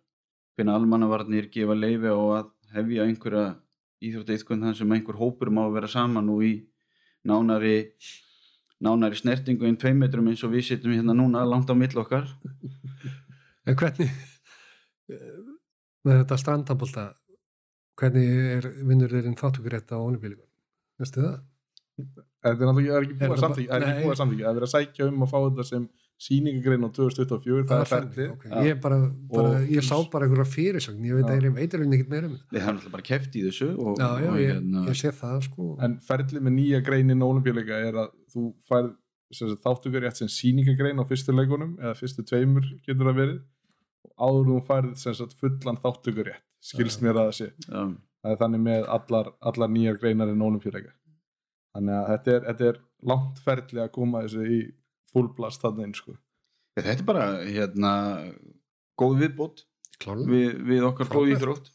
[0.56, 3.46] hvenar almannavarnir gefa leifi og að hefja einhverja
[4.04, 6.52] íþrótteitkun þann sem einhver hópur má vera saman og í
[7.26, 7.76] nánari
[8.82, 12.26] nánari snertingu en tveim metrum eins og við sittum hérna núna langt á mill okkar
[13.64, 14.10] En hvernig,
[16.04, 17.04] með þetta strandabólta,
[17.96, 20.50] hvernig er vinnurinn þáttukurétt á olimpíuleikum?
[21.00, 21.38] Veistu það?
[22.44, 24.14] Þetta er náttúrulega það er ekki Er búið að það samþykja það er ekki búið
[24.14, 25.86] að samþykja, það er verið að sækja um að fá þetta sem
[26.20, 28.66] sýningagrein á 2024 það er ferli, okay.
[28.68, 28.98] ég, bara,
[29.30, 31.06] bara, ég sá bara einhverja fyrirsögn.
[31.08, 32.50] Ég veit að ég veit alveg ekkert meira um þetta.
[32.54, 35.12] Við hefum alltaf bara keft í þessu og, já, já, og ég, hérna, ég sé
[35.18, 35.68] það sko.
[35.84, 38.92] En ferli með nýja greinin ólimpíuleika er að þú færð
[39.34, 43.38] sem sagt, þáttökur rétt sem sýningagrein á fyrstu leikunum eða fyrstu tveimur getur það verið.
[44.04, 47.48] Og áður en þú færð sem sagt, fullan þáttökur rétt skilst mér að það sé.
[47.66, 47.80] Já,
[48.22, 50.94] það er þannig með allar, allar nýjar greinar en ólimpíuleika
[51.74, 54.58] þannig að þetta er, þetta er langt ferli að koma þessu í
[55.14, 56.16] fullblast þannig inn sko.
[56.78, 57.92] þetta er bara hérna
[58.98, 59.64] góð viðbót
[60.28, 61.72] við, við okkar góð íþrótt.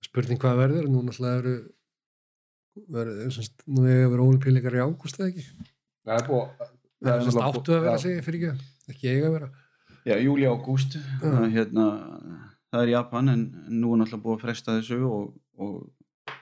[0.00, 1.54] Spurning hvað verður, nú náttúrulega eru
[2.90, 5.44] verður, semst, nú að vera ólimpíuleikar í ágúst eða ekki?
[6.06, 6.68] Það er búið
[7.00, 9.50] það er semst áttu að vera að segja fyrir ekki, ekki eiga að vera.
[10.08, 11.34] Já, júli ágúst Já.
[11.52, 11.86] hérna,
[12.72, 15.26] það er Japan en en nú er náttúrulega búið að fresta þessu og,
[15.60, 16.34] og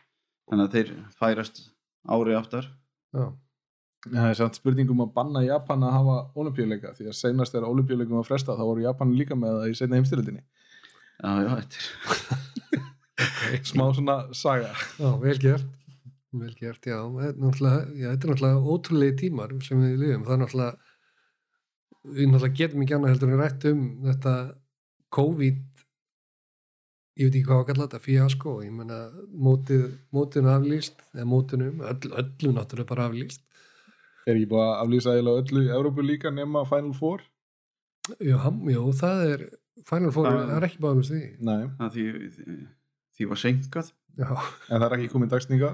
[0.49, 1.63] þannig að þeir færast
[2.15, 2.69] ári aftar.
[3.17, 3.25] Já,
[4.09, 8.21] það er samt spurningum að banna Japan að hafa ólimpíuleika því að senast þegar ólimpíuleikum
[8.21, 11.77] var frestað þá voru Japan líka með það í setna heimstyrildinni já, já, þetta
[13.53, 14.75] er smá svona saga.
[15.01, 15.75] Já, vel gert.
[16.39, 20.27] Vel gert, já, þetta er náttúrulega, já, þetta er náttúrulega ótrúlegi tímar sem við lifum,
[20.27, 20.89] það er náttúrulega
[22.09, 24.35] við náttúrulega getum ekki annað heldur en rætt um þetta
[25.17, 25.63] COVID
[27.19, 28.99] ég veit ekki hvað að kalla þetta fíasko, ég menna
[29.35, 33.43] mótið, mótinu aflýst eða mótinum, öll, öllu náttúrulega bara aflýst.
[34.29, 37.23] Er ekki búið að aflýsa eiginlega öllu í Európu líka nema Final Four?
[38.45, 39.43] Ham- já það er
[39.89, 41.23] Final Four, Það- það er ekki báðum því.
[41.49, 42.05] Nei, að því,
[42.37, 42.59] því,
[43.19, 44.29] því var senkað já,
[44.71, 45.73] en það er ekki komið dagsninga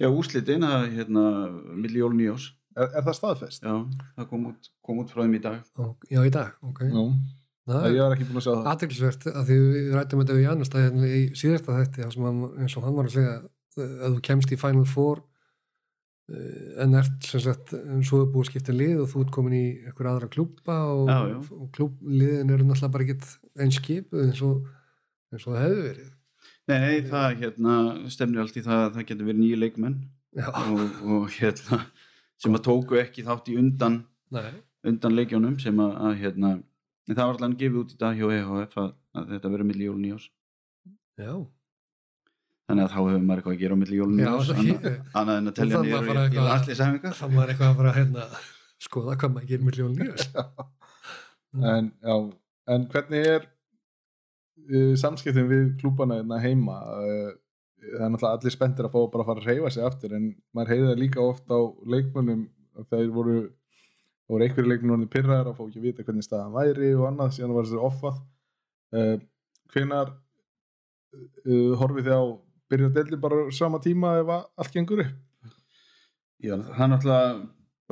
[0.00, 1.24] já, úslitin að hérna
[1.76, 3.62] milli jól nýjós er, er það staðfest?
[3.62, 3.74] já,
[4.16, 5.62] það kom út, kom út frá þeim í dag.
[5.78, 6.80] Og, já í dag, ok.
[6.88, 7.02] Já,
[7.68, 8.70] það er ég var ekki búin að sjá það.
[8.72, 12.24] Aðeinsvert að því við rættum þetta við Janus það hérna í síðasta þætti þar sem
[12.28, 15.20] hann, eins og hann var að segja eh, að þú kemst í Final Four
[16.32, 19.34] eh, en ert sem sagt en svo er búið að skipta lið og þú ert
[19.36, 21.12] komin í einhver aðra klúpa og,
[21.58, 23.30] og klúbliðin eru náttúrulega bara ekkert
[23.62, 24.66] eins skipuð eins og,
[25.32, 26.10] eins og það hefur verið.
[26.70, 27.78] Nei, nei, það hérna
[28.10, 29.96] stefnir allt í það að það getur verið nýju leikmenn.
[30.32, 31.82] Já, og, og hérna
[32.42, 33.98] sem að tóku ekki þátt í undan
[34.32, 34.54] nei,
[34.88, 36.52] undan leikjónum sem að, að hérna
[37.08, 39.88] en það var allan gefið út í dag hjá EHF að, að þetta verður milli
[39.88, 40.28] jól nýjós
[41.22, 41.32] já.
[42.70, 44.60] Þannig að þá hefur maður eitthvað að gera á milli jól Já, nýjós það
[45.20, 47.72] annað, en að telja Það niður var bara í, í eitthvað- landslýsæfingar það var eitthvað
[47.72, 48.26] að fara að hérna,
[48.86, 50.38] skoða hvað maður gerir með ljón nýjast
[51.72, 52.14] en, já,
[52.76, 53.42] en hvernig er
[54.70, 56.78] uh, samskiptin við klúbana hérna heima?
[57.02, 57.32] Uh,
[57.82, 60.28] það er náttúrulega allir spenntir að fá bara að fara að reyfa sig aftur en
[60.54, 61.58] maður heiði það líka oft á
[61.92, 62.44] leikmönnum
[62.78, 63.36] að þeir voru
[64.32, 67.04] það voru einhverju leikmenn orðin pyrraðar að fá ekki að vita hvernig staðan væri og
[67.10, 68.20] annað síðan var þessi offað.
[68.92, 69.16] Uh,
[69.72, 70.12] hvenar
[71.12, 72.24] uh, horfið þið á
[72.72, 75.18] byrja delli bara sama tíma ef allt gengur upp?
[76.42, 77.34] Já, það er náttúrulega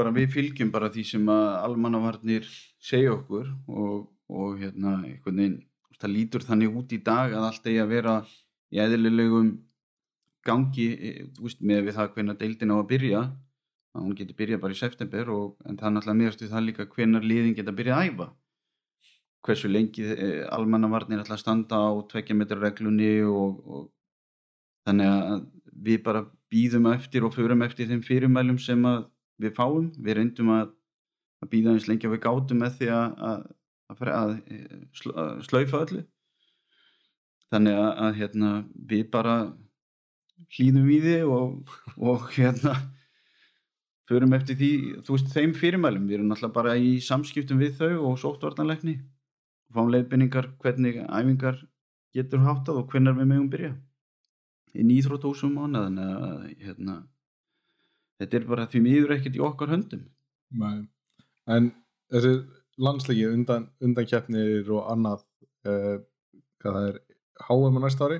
[0.00, 2.48] bara við fylgjum bara því sem að almannavarnir
[2.81, 5.59] segja okkur og, og hérna einhvern veginn
[6.00, 8.14] það lítur þannig út í dag að allt eigi að vera
[8.72, 9.53] í eðlilegum
[10.46, 13.22] gangi eh, þú veist, með við það hvenær deildin á að byrja
[13.94, 16.66] að hún geti byrjað bara í september og, en það er náttúrulega meðast við það
[16.66, 18.26] líka hvenær liðin geta byrjað að æfa.
[19.46, 23.88] Hversu lengi eh, almannavarnir ætla að standa á tvekja metra reglunni og, og
[24.87, 25.46] þannig að
[25.81, 28.85] við bara býðum eftir og förum eftir þeim fyrirmælum sem
[29.40, 29.88] við fáum.
[29.96, 30.70] Við reyndum að,
[31.42, 33.42] að býða eins lengi að við gátum með því að, að,
[34.07, 34.37] að,
[35.24, 36.05] að slaufa öllu.
[37.50, 38.50] Þannig að, hérna,
[38.92, 39.37] við bara
[40.55, 42.76] hlýðum í því og, og hérna
[44.11, 44.70] förum eftir því,
[45.07, 46.09] þú veist, þeim fyrirmælum.
[46.09, 48.96] Við erum náttúrulega bara í samskiptum við þau og sóttvartanleikni
[49.70, 51.61] og fáum leiðbynningar hvernig æfingar
[52.16, 53.73] getur háttað og hvernig við megum byrja.
[54.75, 56.96] Í íþróttúsum mánuð þannig að hérna,
[58.20, 60.09] þetta er bara því miður ekkert í okkar höndum.
[60.51, 60.88] Nei.
[61.46, 61.70] en
[62.11, 62.33] þessi
[62.83, 65.23] landsleiki undan, undan keppnir og annað
[65.68, 66.01] uh,
[66.62, 66.99] hvað það er
[67.46, 68.18] HM á næsta ári?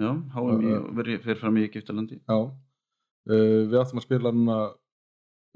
[0.00, 2.20] Já, háum í verið fyrir fram í Egyptalandi.
[2.20, 2.38] Já.
[3.28, 4.58] Uh, við áttum að spila núna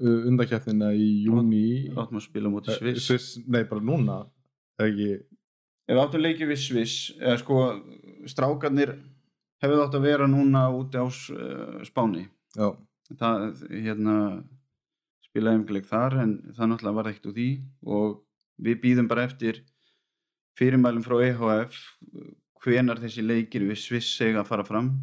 [0.03, 3.07] uh, undankeppnina í júni áttum að spila móti Sviss.
[3.07, 4.21] Sviss, nei bara núna
[4.81, 5.11] ekki,
[5.87, 7.61] ef við áttum leikið við Sviss eða sko
[8.31, 8.95] strákarnir
[9.63, 12.27] hefðu átt að vera núna úti á uh, Spáni.
[12.55, 12.71] Já,
[13.19, 14.17] það hérna
[15.25, 17.49] spilaði umgleik þar en það náttúrulega var ekkert úr því
[17.97, 18.19] og
[18.65, 19.63] við býðum bara eftir
[20.55, 21.79] fyrirmælum frá EHF
[22.63, 24.93] hvenar þessi leikir við Sviss segja að fara fram.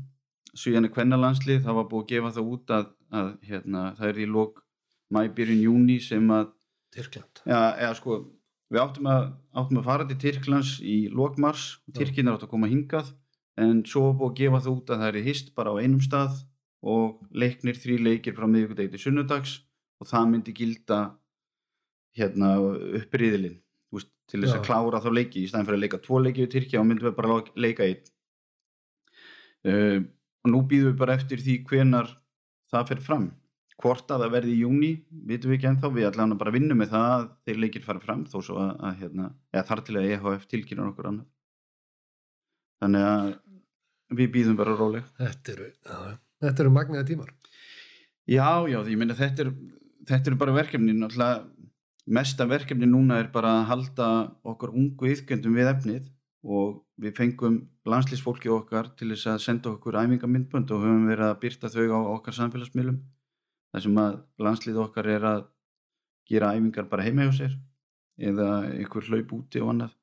[0.57, 2.88] Síðan er kvennalandslið, það var búið að gefa það út að,
[3.20, 4.62] að hérna, það er í lók
[5.12, 6.53] mæbyrjun júni sem að
[6.92, 7.42] Tyrkland.
[7.48, 8.18] Ja, eða sko,
[8.72, 12.70] við áttum að, áttum að fara til Tyrklands í lókmars og Tyrkina átt að koma
[12.72, 13.12] hingað
[13.61, 16.38] en svo búið að gefa það út að það er hist bara á einum stað
[16.83, 19.59] og leiknir þrý leikir frá miðvikudegi til sunnudags
[20.03, 21.03] og það myndi gilda
[22.16, 22.57] hérna
[23.01, 23.61] uppriðilinn
[24.33, 25.42] til þess að klára þá leiki.
[25.42, 28.11] Í stæðan fyrir að leika tvo leiki við Tyrkja og myndum við bara leika einn.
[29.62, 29.98] Uh,
[30.42, 32.09] og nú býðum við bara eftir því hvenar
[32.72, 33.27] það fer fram
[33.83, 34.90] hvort að það verði í júni
[35.29, 38.25] vitum við ekki ennþá, við allan bara vinnum með það að þeir leikir fara fram
[38.31, 41.29] þó svo að, að hérna, eða þar til að EHF tilkynna okkur annað.
[42.83, 43.33] Þannig að
[44.18, 45.09] við býðum bara róleg.
[45.18, 45.68] Þetta eru,
[46.53, 47.33] eru magnaði tímar.
[48.31, 49.53] Já, já, því ég meina þetta er
[50.09, 50.95] þetta eru bara verkefni.
[50.97, 51.42] Náttúrulega
[52.18, 54.09] mesta verkefni núna er bara að halda
[54.47, 56.11] okkar ungu yðkjöndum við efnið
[56.42, 61.40] og við fengum landslýsfólki okkar til þess að senda okkur æfingamindbönd og höfum verið að
[61.45, 62.99] byrta þau á okkar samfélagsmiðlum
[63.72, 65.42] þar sem að landslýð okkar er að
[66.28, 67.56] gera æfingar bara heima hjá sér
[68.22, 69.96] eða einhver hlaup úti og annað.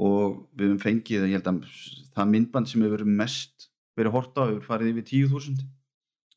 [0.00, 1.58] Og við höfum fengið ég held að
[2.14, 5.66] það myndband sem hefur mest verið hort á hefur farið yfir 10.000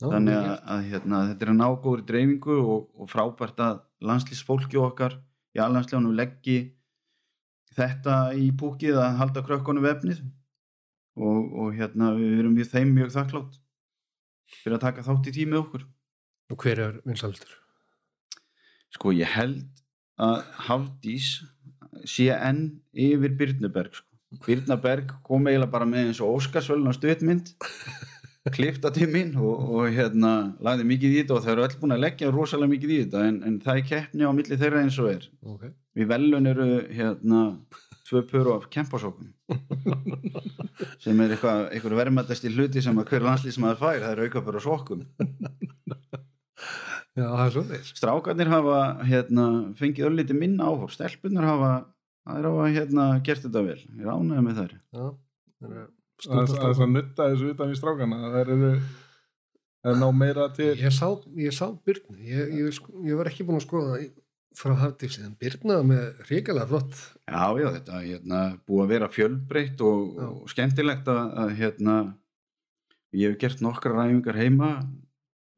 [0.02, 3.84] Já, þannig að, að hérna, þetta er að ná góðri dreifingu og, og frábært að
[4.04, 5.16] landslýsfólki okkar
[5.54, 6.58] í allansljónum leggji
[7.78, 10.24] þetta í púkið að halda krökkunum vefnið
[11.16, 13.60] og, og hérna við erum mjög þeim mjög þakklátt
[14.60, 15.86] fyrir að taka þátt í tímið okkur
[16.54, 17.60] Og hver er vinsaldur?
[18.94, 19.64] sko ég held
[20.22, 21.30] að Hafdís
[22.06, 22.60] sé enn
[22.94, 24.06] yfir Byrnuberg sko.
[24.46, 27.50] Byrnaberg kom eiginlega bara með eins og Óskarsvölun á stuðmynd
[28.58, 31.96] klifta til mín og, og hérna lagði mikið í þetta og þau eru öll búin
[31.98, 35.00] að leggja rosalega mikið í þetta en, en það er keppni á milli þeirra eins
[35.02, 35.66] og er Ok.
[35.98, 37.42] við velun eru hérna
[38.10, 39.34] tvö pöru af kempasókum
[41.04, 44.60] sem er eitthvað, eitthvað verðmættasti hluti sem að hver landslýs maður fær, það er aukapur
[44.60, 45.06] á sokkum
[47.14, 47.92] Já, það er svo þess.
[48.00, 49.44] strákarnir hafa hérna,
[49.78, 51.72] fengið öllítið minna áhór stelpunar hafa,
[52.26, 54.74] þær hafa hérna, gert þetta vel, ég er ánægð með þær.
[54.98, 55.06] Já,
[55.62, 55.92] það er
[56.24, 58.18] Það er það er að nutta þessu utan í strákana.
[58.24, 61.08] Það eru það er ná meira til Ég sá,
[61.44, 64.12] ég sá Byrnu, ég, ég, sko- ég var ekki búin að skoða í-
[64.56, 66.94] frá Hafdísi, en Byrna með hrikalega flott.
[67.28, 71.96] já, já, þetta er hérna, búið að vera fjölbreytt og, og skemmtilegt að, að hérna,
[73.18, 74.70] ég hef gert nokkra ræfingar heima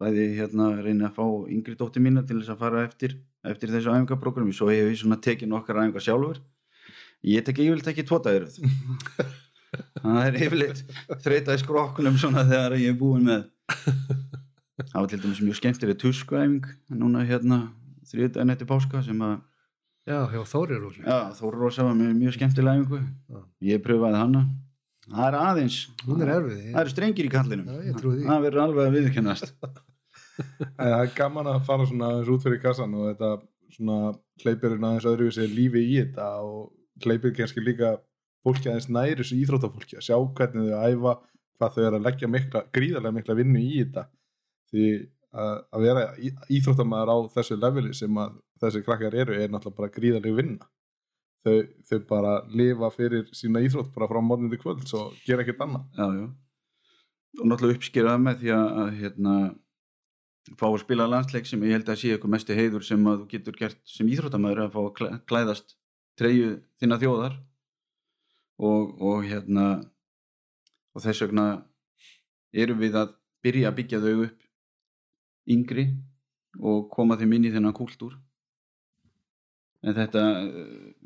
[0.02, 3.94] bæði hérna reyna að fá yngri dóttir mína til þess að fara eftir eftir þessu
[3.94, 6.42] æfingaprógrami, svo hef ég svona tekið nokkra ræfingar sjálfur.
[7.26, 7.60] Ég tek
[7.94, 8.60] ekki tótaðiröð
[10.04, 10.84] það er yfirleitt
[11.24, 13.48] þreita í skrokkunum svona þegar ég er búin með.
[14.82, 17.62] Það var til dæmis mjög skemmtileg tuskuæfing núna hérna
[18.12, 19.38] þriðdæðin eftir páska sem að
[20.06, 21.00] Já, hjá Þóri Róli.
[21.02, 23.00] já, Þóru Rósa var með mjög skemmtileg æfingu.
[23.66, 24.44] Ég pröfaði hana.
[25.06, 26.60] Það er aðeins er erfið.
[26.68, 27.72] það eru strengir í kallinum.
[27.86, 29.82] Ég það verður alveg að viðkennast En
[30.38, 33.30] það er gaman að fara svona út fyrir kassan og þetta
[33.76, 33.98] svona
[34.44, 37.96] hleypir inn aðeins öðruvísi lífi í þetta og hleypir kannski líka
[38.46, 41.14] fólki aðeins næri þessu íþróttafólki að sjá hvernig þau æfa,
[41.60, 44.04] hvað þau eru að leggja mikla, gríðarlega mikla vinnu í þetta.
[44.72, 44.86] Því
[45.36, 49.80] að, að vera í- íþróttamaður á þessu leveli sem að þessi krakkar eru er náttúrulega
[49.82, 50.70] bara gríðarlega vinna.
[51.46, 51.56] Þau,
[51.90, 55.84] þau bara lifa fyrir sína íþrótt bara frá mótnindi kvölds og gera ekkert annað.
[55.98, 56.28] Já, já.
[57.42, 59.34] og náttúrulega uppskýrað með því að hérna,
[60.54, 63.28] fá að spila landsleik sem ég held að sé eitthvað mestu heiður sem að þú
[63.34, 65.76] getur gert sem íþróttamæður að fá að klæ- klæðast
[66.20, 67.40] treyju þinna þjóðar.
[68.56, 69.66] Og, og hérna
[70.96, 71.48] og þess vegna
[72.56, 74.46] erum við að byrja að byggja þau upp
[75.52, 75.90] yngri
[76.62, 78.16] og koma þeim inn í þennan kúltúr.
[79.86, 80.22] En þetta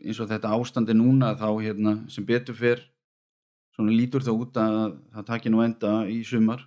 [0.06, 2.84] eins og þetta ástandi núna þá hérna sem betur fer
[3.76, 4.78] svona lítur það út að
[5.16, 6.62] það taki nú enda í sumar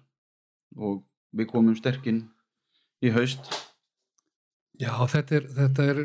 [0.77, 2.25] og við komum sterkinn
[3.03, 3.51] í haust
[4.83, 5.99] Já, þetta er, þetta er,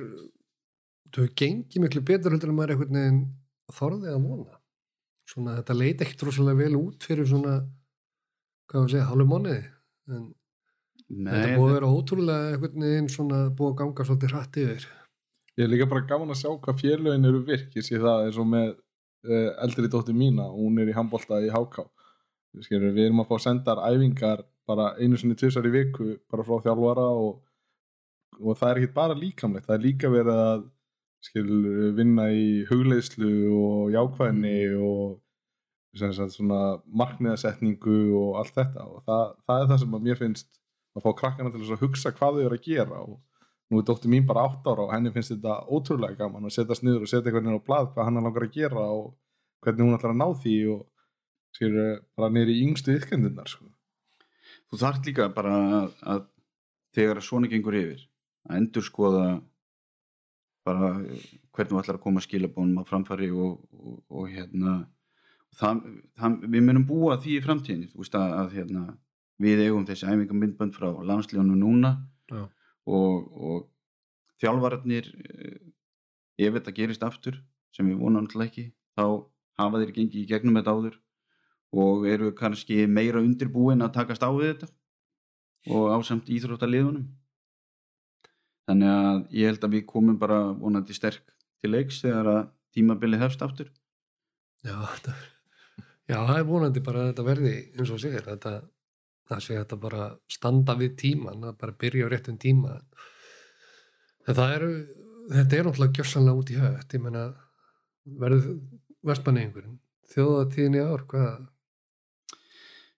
[1.09, 3.21] þú hefur gengið miklu betur heldur en maður einhvern veginn
[3.73, 4.59] þorðið að vona.
[5.27, 7.55] Svona, þetta leit ekkert rosalega vel út fyrir svona,
[8.69, 9.63] hvað var að segja, hálfu mánuði.
[10.07, 10.27] En
[11.07, 14.87] þetta er búið að vera ótrúlega einhvern veginn svona búið að ganga svolítið hratt yfir.
[15.57, 18.37] Ég er líka bara gaman að sjá hvað félögin eru virk ég sé það eins
[18.37, 21.87] og með uh, eldri dóttir mína, hún er í handbolta í HK
[22.61, 26.59] Skilur, við erum að fá sendar æfingar bara einu sinni tvisar í viku bara frá
[26.65, 27.37] þjálfara og,
[28.39, 30.65] og það er ekki bara líkamlegt það er líka verið að
[31.27, 35.17] skilur, vinna í hugleiðslu og jákvæðni og
[35.97, 40.19] sem sagt, svona markmiðasetningu og allt þetta og það, það er það sem að mér
[40.19, 40.59] finnst
[40.97, 43.15] að fá krakkana til að hugsa hvað þau eru að gera og
[43.71, 46.85] nú er dóttir mín bara 8 ára og henni finnst þetta ótrúlega gaman að setjast
[46.85, 49.09] niður og setja eitthvað niður á blað hvað hann langar að gera og
[49.65, 50.85] hvernig hún ætlar að ná því og
[51.57, 53.67] skilur bara niður í yngstu yðkendinnar sko.
[54.71, 56.25] Þú þarft líka bara að, að
[56.97, 58.03] þegar svona gengur yfir
[58.47, 59.25] að endur skoða
[60.67, 60.91] bara
[61.55, 64.77] hvernig þú ætlar að koma skilabónum á framfæri og, og, og hérna
[65.55, 65.81] það,
[66.19, 68.83] það, við munum búa því í framtíðinni þú veist að, að hérna,
[69.43, 71.93] við eigum þessi æfingamindbönd frá landsljónu núna
[72.31, 72.43] Já.
[72.89, 73.65] og, og
[74.41, 75.59] þjálfararnir eh,
[76.37, 77.39] ef þetta gerist aftur
[77.75, 79.05] sem við vonum alltaf ekki þá
[79.61, 80.99] hafa þeir gengið í gegnum þetta áður
[81.75, 84.69] og eru kannski meira undirbúin að takast á við þetta
[85.75, 87.07] og ásamt íþróttaliðunum.
[88.67, 92.41] Þannig að ég held að við komum bara vonandi sterk til leiks þegar að
[92.75, 93.69] tímabilið hefst aftur.
[94.63, 95.13] Já, þetta,
[96.07, 98.53] já, það er vonandi bara að þetta verði eins og segir þetta,
[99.29, 102.77] það sé þetta bara standa við tíman, að bara byrja á réttum tíma.
[104.27, 104.71] En það eru
[105.31, 107.23] þetta er náttúrulega gjörsanlega út í höfð ég menna
[108.23, 108.49] verður
[109.07, 109.77] vestmanni einhverjum
[110.13, 111.47] þjóðatíðin í ár, hvað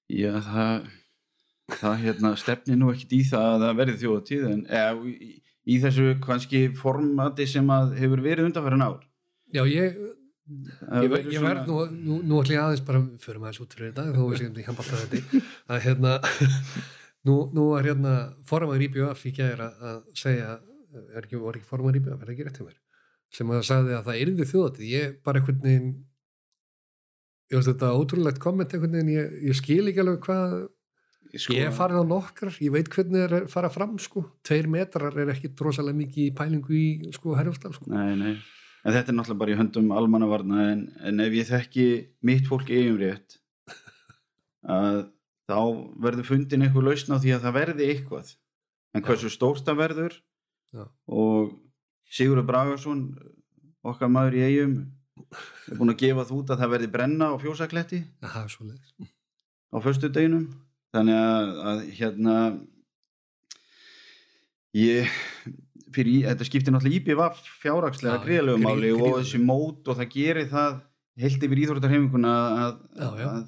[0.10, 0.88] Já, það,
[1.76, 5.34] það hérna, stefni nú ekkit í það að það verði þjóðatíð en eða, í,
[5.70, 9.04] í þessu kannski formati sem að hefur verið undanfærin ár.
[9.54, 10.00] Já, ég,
[10.50, 14.08] ég, ég verð nú, nú, nú ætlum ég aðeins bara förum aðeins út fyrir þetta,
[14.18, 16.18] þó við séum þetta í handballta þetta að hérna
[17.30, 18.18] nú, nú er hérna
[18.50, 20.58] formaður IBF í gæðir að, segja
[21.14, 22.78] er ekki, var ekki formaður IBF, er það ekki rétt hjá mér?
[23.30, 25.90] Sem að sagði að það yrði þjóðatið ég bara einhvern veginn
[27.50, 30.54] ég veist þetta ótrúlegt komment einhvern veginn, ég, ég skil ekki alveg hvað
[31.34, 34.26] sko, ég er farin á nokkrar, ég veit hvernig það er að fara fram sko,
[34.46, 38.34] tveir metrar er ekki drosalega mikið í pælingu í sko herjálfstaf sko Nei, nei.
[38.86, 41.88] En þetta er náttúrulega bara í höndum almannavarna en, en ef ég þekki
[42.26, 43.40] mitt fólk eigum rétt
[44.80, 45.02] að
[45.50, 45.60] þá
[46.06, 48.30] verður fundin eitthvað lausn á því að það verði eitthvað.
[48.96, 50.16] En hversu stórt það verður
[50.74, 50.86] Já.
[51.10, 51.58] og
[52.10, 53.04] Sigurður Bragarsson
[53.86, 54.78] okkar maður í eigum
[55.80, 58.00] búin að gefa þú út að það verði brenna á fjósakletti.
[58.24, 59.14] Leiðis
[59.70, 60.48] á föstu deginum
[60.96, 62.36] þannig að, að hérna
[64.78, 65.10] ég
[65.94, 70.12] fyrir, í- þetta skiptir náttúrulega íbjöf fjárhagslega Já, gríðalegu máli og þessi mót og það
[70.16, 70.80] gerir það
[71.20, 72.34] heilt yfir íþróttarheiminguna
[72.66, 73.30] að, Já, já.
[73.30, 73.48] að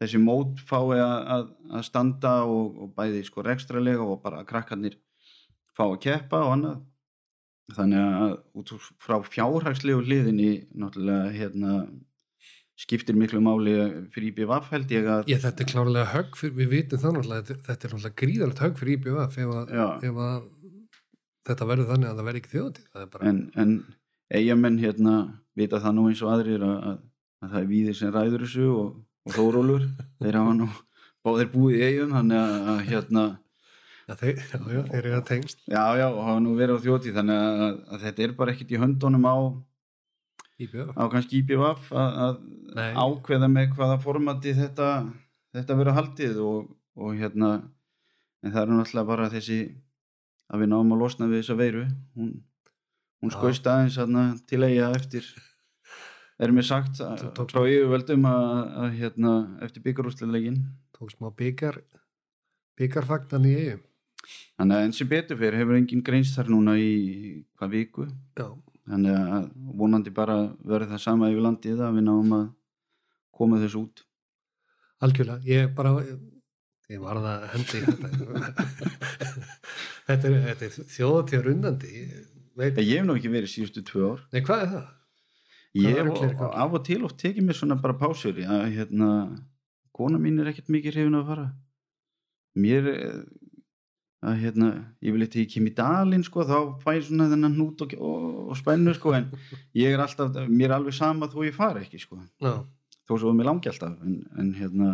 [0.00, 1.46] þessi mót fái að, að,
[1.88, 4.98] standa og, og bæði sko rekstralega og bara að krakkarnir
[5.76, 6.78] fá að keppa og annað
[7.76, 11.74] þannig að út frá fjárhagslegu hliðinni náttúrulega hérna
[12.80, 13.74] skiptir miklu máli
[14.14, 17.46] fyrir IBVF held ég að Ég, þetta er klárlega högg fyrir, við vitum það náttúrulega,
[17.50, 19.74] þetta, er náttúrulega gríðalegt högg fyrir IBF ef, að,
[20.08, 20.48] ef að
[21.50, 22.62] þetta verður þannig að það verður ekki
[23.02, 23.74] er bara, en, en
[24.30, 25.16] eigamenn hérna
[25.58, 26.98] vita það nú eins og aðrir að, að,
[27.44, 28.90] að það er víðir sem ræður þessu og,
[29.26, 29.86] og þórólur
[30.22, 30.70] þeir hafa nú
[31.26, 33.24] báðir búið í eigum þannig að hérna
[34.10, 36.84] já, þeir, já, já, þeir eru að tengst já já og hafa nú verið á
[36.84, 39.36] þjóti þannig að, að þetta er bara ekkit í höndunum á,
[40.60, 40.90] IBF.
[40.98, 42.40] á kannski IBVF að, að
[42.76, 42.90] Nei.
[42.98, 44.88] ákveða með hvaða formati þetta,
[45.56, 47.52] þetta verður haldið og, og hérna
[48.44, 49.60] en það er náttúrulega bara þessi
[50.50, 51.84] að við náum að losna við þessa veiru
[52.18, 52.30] hún,
[53.22, 55.26] hún skoist aðeins hérna, til eiga eftir
[56.40, 58.46] er mér sagt að- frá yfirvöldum að,
[58.84, 59.34] að hérna,
[59.66, 60.62] eftir byggarúsleilegin
[61.00, 61.78] Tók smá byggar,
[62.76, 63.84] byggarfagnan í eigum.
[64.58, 66.90] Þannig að eins sem betur fyrir hefur engin greinst þar núna í
[67.58, 68.06] hvað viku
[68.38, 68.48] Já,
[68.90, 69.46] þannig að
[69.80, 72.48] vonandi bara verður það sama yfir landið að við náum að
[73.40, 74.04] koma þess út
[75.00, 75.40] algjörlega.
[75.48, 75.94] Ég bara,
[76.92, 78.10] ég var það að hendi þetta.
[80.10, 81.94] þetta er, er þjóðatíðar undandi.
[82.02, 82.28] Ég
[82.60, 84.88] Veit, ég hef nú ekki verið síðustu tvö ár nei, hvað er það?
[85.80, 89.10] Ég Hvaða hef er af og til oft tekið mér svona bara pásur að hérna,
[89.96, 91.46] kona mín er ekkert mikið hrifin að fara
[92.60, 93.20] mér eh,
[94.20, 94.66] að hérna,
[95.00, 97.94] ég vil eitthvað ég kem í dalinn sko, þá fæ ég svona þennan hnút og,
[97.96, 99.30] og, og spennu sko, en
[99.80, 102.58] ég er alltaf, mér er alveg sama þó ég fara ekki sko, Já,
[103.08, 104.90] þó svo mér langi alltaf en, en hérna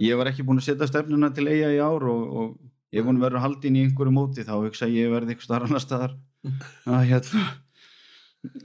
[0.00, 3.06] ég var ekki búin að setja stefnuna til eiga í ár og, og ég er
[3.08, 6.14] búin að vera haldin í einhverju móti þá hugsa ég verði eitthvað starf annar staðar.
[6.88, 7.42] Að hérna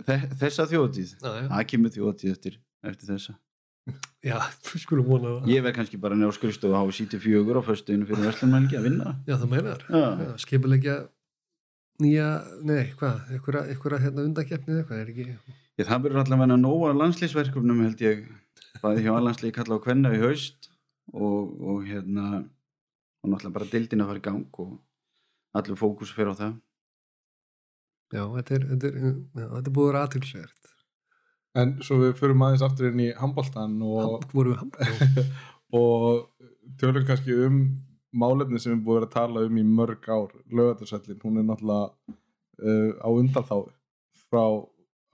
[0.08, 1.16] þe- þessa þjóðtíð
[1.52, 2.56] það kemur þjóðtíð eftir,
[2.88, 3.36] eftir þessa
[4.26, 4.40] Já,
[4.82, 5.50] skulum vona það.
[5.54, 8.80] ég verð kannski bara nefn á skrifstofu að hafa sítið fjögur á föstuðinu fyrir verslunmælgi
[8.80, 9.84] að vinna Já, það meinar.
[9.94, 10.32] Já.
[10.42, 10.96] Skipulegja
[12.02, 12.30] nýja,
[12.66, 15.28] nei, hvað, einhverja, hérna undakeppni eða eitthvað, er ekki,
[15.78, 18.26] ég, það verður allavega nóga landslýsverkefnum held ég
[18.82, 20.72] bæði hjá allandslík kalla á kvenna í haust
[21.14, 24.74] og, og hérna og náttúrulega bara dildin að fara í gang og
[25.56, 26.54] allur fókus fyrir á það
[28.16, 30.65] já, þetta er, þetta er, þetta er búið aðtilsvert.
[31.56, 34.26] En svo við förum aðeins aftur inn í handbóltan og,
[35.80, 36.26] og
[36.82, 37.60] tölum kannski um
[38.16, 40.34] málefni sem við búum að vera að tala um í mörg ár.
[40.52, 42.16] Lögatarsællin, hún er náttúrulega
[42.64, 43.72] uh, á undanþáðu
[44.26, 44.44] frá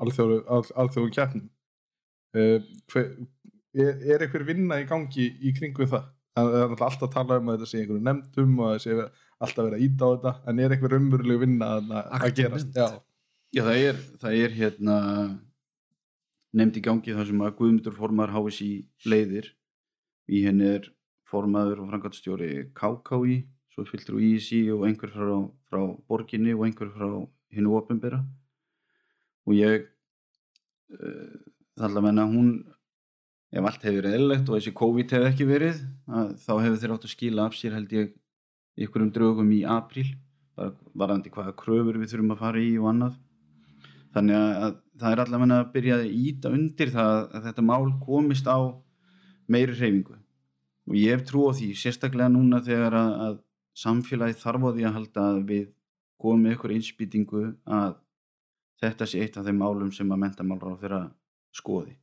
[0.02, 1.46] alþjóðu, al, alþjóðu keppnum.
[2.38, 2.58] Uh,
[2.94, 3.12] hver,
[3.76, 6.10] er, er einhver vinna í gangi í kringum það?
[6.38, 8.84] Það er náttúrulega alltaf að tala um að þetta sé einhverju nefndum og að það
[8.86, 8.98] sé
[9.42, 10.36] alltaf að íta á þetta.
[10.48, 12.78] En er einhver umveruleg vinna að, að nefnd.
[12.82, 12.88] Já,
[13.52, 14.98] Já, það er, það er hérna
[16.58, 18.72] nefnd í gangi þar sem að Guðmundur formar HSI
[19.08, 19.52] leiðir.
[20.32, 20.90] Í henni er
[21.32, 23.38] formaður og frangatstjóri KKI
[23.72, 25.36] svo fylgtur úr ISI og einhver frá,
[25.72, 25.82] frá
[26.12, 27.08] borginni og einhver frá
[27.52, 28.20] hinnu ofinbera
[29.48, 29.88] og ég
[30.98, 31.38] uh,
[31.80, 32.52] er alveg menna hún
[33.52, 35.80] ef allt hefur verið eðlilegt og þessi COVID hefur ekki verið
[36.44, 38.12] þá hefur þeir átt að skila af sér held ég
[38.86, 40.12] ykkurum draugum í apríl
[40.56, 43.20] bara varandi hvaða kröfur við þurfum að fara í og annað.
[44.12, 48.50] Þannig að það er allavega að byrja að íta undir það að þetta mál komist
[48.50, 48.60] á
[49.52, 50.18] meiri hreyfingu.
[50.90, 53.40] Og ég hef trú á því sérstaklega núna þegar að, að
[53.82, 55.66] samfélagi þarf á því að halda að við
[56.22, 57.98] komum með ykkur einspýtingu að
[58.82, 61.02] þetta sé eitt af þeim málum sem að mentamálra á þeirra
[61.56, 61.98] skoði.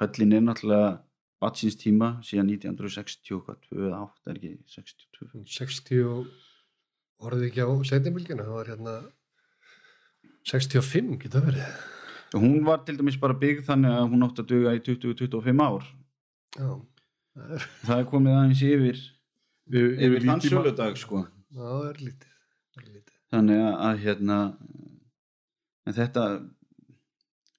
[0.00, 0.90] Höllin er náttúrulega
[1.40, 3.40] vatsins tíma síðan 1962
[3.86, 6.26] eða 8 er ekki 62 60 og
[7.20, 8.96] voruð ekki á setjumilgjuna það var hérna
[10.50, 11.99] 65 geta verið
[12.36, 15.86] hún var til dæmis bara byggð þannig að hún átti að duga í 20-25 ár.
[16.56, 16.70] Já,
[17.34, 19.06] það er, það er komið aðeins yfir
[19.70, 21.24] Yfir, þann söludag sko.
[21.54, 22.30] Já, það er lítið
[22.80, 23.16] er lítið.
[23.30, 24.38] Þannig að, að hérna
[25.86, 26.26] en þetta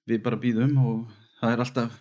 [0.08, 0.96] við bara býðum og
[1.40, 1.98] það er alltaf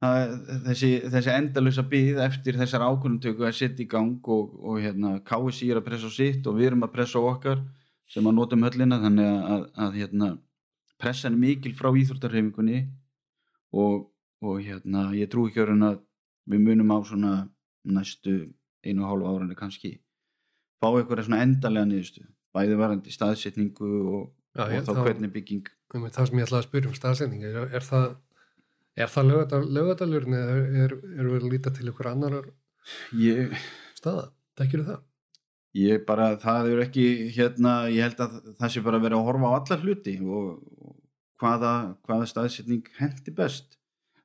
[0.00, 0.34] það er,
[0.68, 5.70] þessi, þessi endalösa býð eftir þessar ákvörnumtöku að setja í gang og, og hérna KSI
[5.70, 7.64] er að pressa sitt og við erum að pressa okkar
[8.10, 10.30] sem að notum höllina þannig að, að, að hérna
[11.00, 12.80] pressan er mikil frá íþróttarhefingunni
[13.72, 14.06] og,
[14.44, 16.00] og hérna ég trú ekki að
[16.50, 17.32] við munum á svona
[17.84, 18.36] næstu
[18.84, 19.92] einu og hálfu árandi kannski
[20.80, 22.24] fá eitthvað svona endalega niðurstu
[22.56, 24.24] bæði varandi staðsetningu og,
[24.56, 27.44] Já, og ég- þá hvernig bygging um, það sem ég ætlaði að spyrja um staðsending
[27.46, 28.08] er, er það
[29.00, 32.34] er það lögadalurinn eða er, er, er við að líta til ykkur annar
[33.14, 33.54] ég,
[34.00, 34.26] staða,
[34.58, 34.98] þekkir það?
[35.76, 37.04] Ég bara, það er ekki
[37.34, 40.48] hérna, ég held að það sé bara að vera að horfa á alla hluti og,
[40.80, 40.96] og
[41.40, 41.74] hvaða,
[42.06, 43.76] hvaða staðsetning hendi best.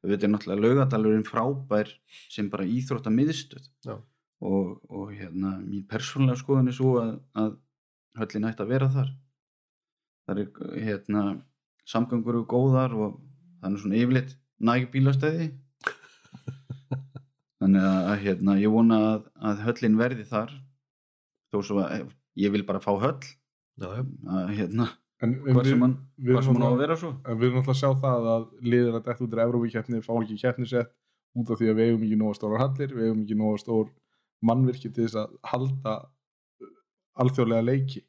[0.02, 1.92] Við veitum náttúrulega laugadalurinn frábær
[2.30, 3.96] sem bara íþrótta miðstöð Já.
[4.46, 7.56] og, og hérna mín persónulega skoðun er svo að, að
[8.20, 9.14] höllin ætti að vera þar.
[10.26, 11.24] Það er hérna
[11.90, 13.18] samgöngur eru góðar og
[13.66, 15.52] er svona yfirleitt næg bílastæði.
[17.62, 20.54] Þannig að, að hérna, ég vona að, að höllin verði þar
[21.56, 22.06] þó svo að eh,
[22.46, 23.18] ég vil bara fá höll.
[23.76, 24.88] Að hérna,
[25.24, 27.12] en, en hvað sem hann við hvað sem hann á að erum vera svo.
[27.26, 30.94] náttúrulega að sjá það að liðir að detta út í Evrópikeppni fá ekki keppnisett
[31.36, 33.90] út af því að við eigum ekki nóga stóra hallir við eigum ekki nóga stór
[34.46, 36.70] mannvirki til þess að halda uh,
[37.24, 38.06] alþjóðlega leiki.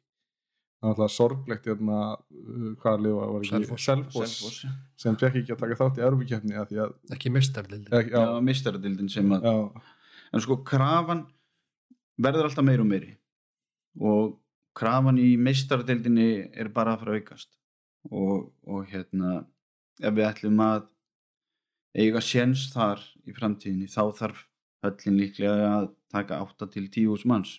[0.77, 4.57] Það er náttúrulega sorglegt hérna, uh, hvaða lið var, ekki Selfoss.
[4.99, 6.07] sem fekk ekki að taka þátt í
[6.85, 9.55] að ekki mistardildi ekki, Já, já, mistaradildin sem að já,
[10.31, 11.25] en sko krafan
[12.21, 13.15] verður alltaf meir og meiri
[13.99, 14.37] og
[14.77, 17.49] krafan í meistaradildinni er bara að fara að aukast.
[18.11, 19.41] Og, og hérna
[19.99, 20.85] ef við ætlum að
[21.97, 24.43] eiga séns þar í framtíðinni þá þarf
[24.85, 27.57] höllin líklega að taka 8 til 10 úrs manns.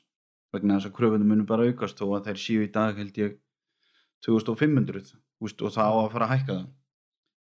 [0.54, 3.34] Vegna þess að kröfunum munum bara aukast og að þær séu í dag held ég
[4.24, 5.12] 2500
[5.44, 6.68] úst, og það á að fara að hækka það.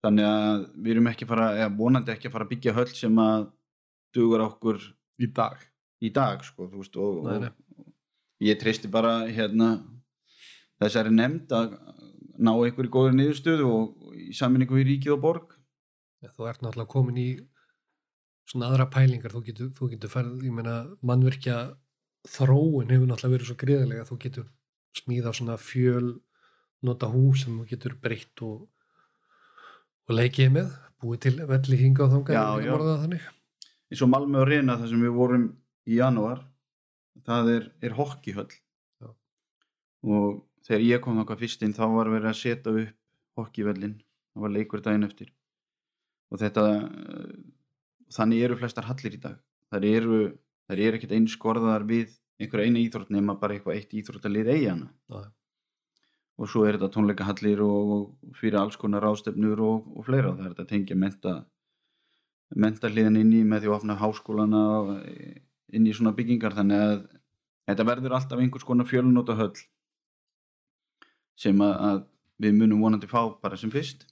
[0.05, 3.21] Þannig að við erum ekki fara eða vonandi ekki að fara að byggja höll sem
[3.23, 3.47] að
[4.17, 4.83] dugur okkur
[5.21, 5.57] í dag.
[5.97, 7.49] í dag sko, veist, og, Nei, nei.
[7.49, 7.86] og
[8.43, 9.77] ég treysti bara hérna
[10.81, 11.77] þessari nefnd að
[12.37, 15.55] ná einhverju góður niðurstöðu og, í saminningu við ríkið og borg.
[16.21, 17.29] Ja, þú ert náttúrulega komin í
[18.47, 21.57] svona aðra pælingar, þú getur, þú getur ferð, ég meina, mannverkja
[22.27, 24.47] þróun hefur náttúrulega verið svo gríðarlega þú getur
[24.97, 26.17] smíða svona fjöl
[26.85, 28.67] nota hús sem þú getur breytt og,
[30.07, 30.71] og leikið með
[31.01, 32.67] búið til velli hinga og þanga Já, ef við já.
[32.67, 33.25] getum orðað það þannig.
[33.87, 35.45] Eins og Malmö og Reyna þar sem við vorum
[35.87, 36.43] í janúar
[37.27, 38.51] það er, er hokkihöll
[39.03, 39.09] Já.
[40.07, 42.95] og þegar ég kom þangað fyrst inn þá var verið að setja upp
[43.37, 43.97] hokkivöllin
[44.37, 45.31] það var leikur daginn eftir.
[46.31, 47.33] Og þetta eh,
[48.13, 49.39] þannig eru flestar hallir í dag.
[49.71, 50.19] Þar eru,
[50.69, 54.67] þar eru ekkert eins skorðar við einhverja eina íþrótt nema bara eitthvað eitt íþróttalið eigi
[54.69, 55.31] hana Já.
[56.37, 60.35] og svo er þetta tónleikahallir og, og fyrir alls konar ráðstefnur og, og fleira.
[60.35, 61.35] Það er þetta að tengja menta
[62.55, 64.63] mentaliðan inn í með því að opna háskólana
[65.01, 65.41] eh,
[65.75, 66.55] inn í svona byggingar.
[66.55, 66.99] Þannig að
[67.67, 69.53] þetta verður alltaf einhvers konar fjölunóta höll
[71.37, 71.99] sem að, að
[72.45, 74.05] við munum vonandi fá bara sem fyrst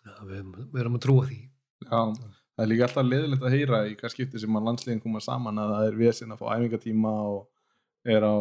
[0.00, 3.54] Já, við, erum- við erum að trúa því Já, það er líka alltaf leðilegt að
[3.56, 6.48] heyra í hvað skipti sem að landsliðin koma saman að það er vesinn að fá
[6.56, 8.34] æfingatíma og er á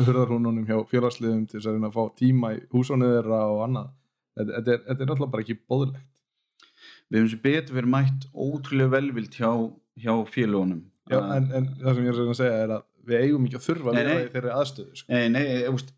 [0.00, 3.90] hurðarhúnunum hjá félagsliðum til þess að reyna að fá tíma í húsónið þeirra og annað.
[4.32, 6.06] Þetta, þetta, er, þetta er náttúrulega bara ekki bóðlegt.
[7.12, 9.50] við hefum sem betur verið mætt ótrúlega velvild hjá,
[10.00, 10.80] hjá félagunum
[11.12, 13.66] Já, en, en það sem ég er að segja er að við eigum ekki að
[13.68, 15.00] þurfa að Nei, í þeirri aðstöðu.
[15.00, 15.12] Sko.
[15.12, 15.92] nei, nei, veist,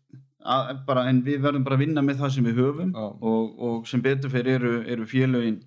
[0.45, 3.87] að, bara, en við verðum bara að vinna með það sem við höfum og, og
[3.89, 5.61] sem betur fyrir eru, eru félögin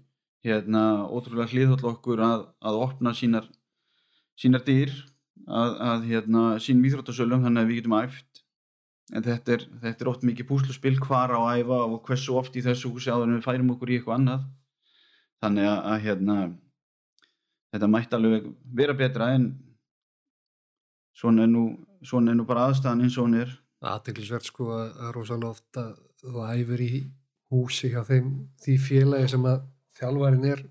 [0.47, 3.49] hérna ótrúlega hliðhóll okkur að, að opna sínar
[4.39, 4.93] sínar dyr
[5.49, 8.43] að, að hérna, sínum íþróttasölum þannig að við getum æft
[9.09, 12.57] en þetta er, þetta er oft mikið púsluspil hvar á að æfa og hversu oft
[12.59, 14.45] í þessu húsi áður en við færum okkur í eitthvað annað
[15.43, 16.37] þannig að, að hérna,
[17.73, 19.49] þetta mætti alveg vera betra en
[21.19, 21.65] svona er nú,
[22.07, 23.55] svona er nú bara aðstæðan eins og hún er.
[23.89, 25.89] Aðteglisvert sko að, rosalega ofta
[26.23, 26.93] þú æfur í
[27.53, 29.63] húsi hjá þeim því félagi sem að
[29.99, 30.65] þjálfarin er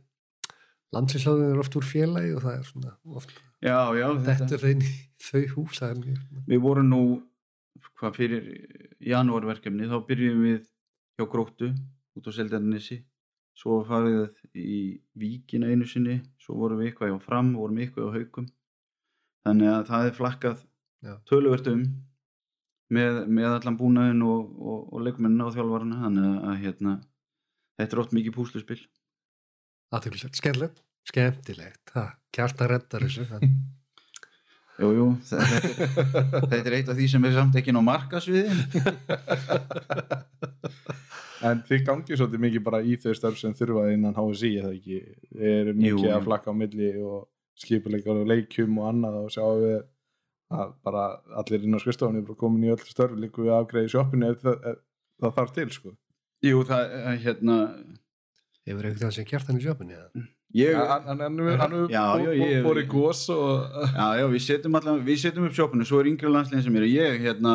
[0.96, 3.34] landsinsláðin er oft úr félagi og það er svona oft
[3.64, 4.92] já, já, þetta er í
[5.28, 5.82] þau hús
[6.48, 7.02] við vorum nú
[7.98, 8.50] hvað fyrir
[9.02, 10.60] janúarverkefni þá byrjum við
[11.18, 11.72] hjá Gróttu
[12.18, 13.00] út á Seldarnissi
[13.58, 14.20] svo farið
[14.54, 14.82] við í
[15.18, 18.50] Víkina einu sinni svo vorum við eitthvað hjá Fram vorum við eitthvað á Haukum
[19.46, 20.64] þannig að það er flakkað
[21.30, 21.84] töluvert um
[22.94, 26.02] með, með allan búnaðin og, og, og leikmennina og þjálfarana.
[26.06, 26.94] Þannig að, að hérna,
[27.78, 28.82] þetta er oft mikið púsluspil.
[29.94, 30.84] Aðteglisvert, skemmtilegt.
[31.08, 33.50] Skemmtilegt, það, kjarta reddar þessu það-
[34.78, 35.64] Jú, jú, þetta er,
[36.52, 38.60] þetta er eitt af því sem er samt ekki ná markasviðin
[41.48, 44.98] En þið gangið svolítið mikið bara í þau störf sem þurfa innan HSI eða ekki,
[45.38, 46.12] eru mikið Jú.
[46.14, 47.26] að flakka á milli og
[47.58, 49.78] skipuleikar og leikjum og annað og sjáum við
[50.58, 51.06] að bara
[51.42, 54.42] allir inn á skrifstofunni er bara komin í öll störf líku við afgreiði sjoppinu ef
[54.46, 54.78] það,
[55.22, 55.94] það þarf til sko.
[56.46, 57.56] Jú, það er hérna
[58.68, 60.26] hefur eitthvað sem kjartan í sjöpunni eða?
[60.56, 63.66] ég, hann hann- hann hann bó- ég- borið gós og
[63.98, 66.88] Já, já, við setjum allan, við setjum upp sjópunni svo er yngri landslegin sem eru
[66.88, 67.54] ég, hérna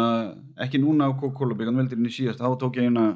[0.61, 3.07] ekki núna á Coca-Cola byggan veldirinn í síðast þá tók ég eina,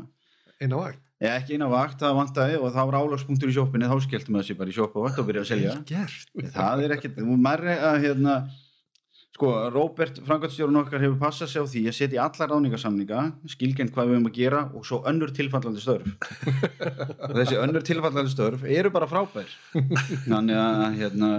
[0.61, 3.97] eina vakt ég ekki eina vakt það vantaði og það var álagspunktur í sjópunni þá
[4.05, 5.75] skelltum við þessi bara í sjópu og vakt og byrja að selja.
[6.57, 8.37] Það er ekkert, mærri að hérna
[9.37, 13.93] sko, Róbert, framkvæmstjórun okkar hefur passað sig á því að setja í alla ráningasamninga skilgjent
[13.93, 16.09] hvað við höfum að gera og svo önnur tilfallandi störf.
[17.29, 19.53] Og þessi önnur tilfallandi störf eru bara frábær.
[20.25, 21.31] Þannig að hérna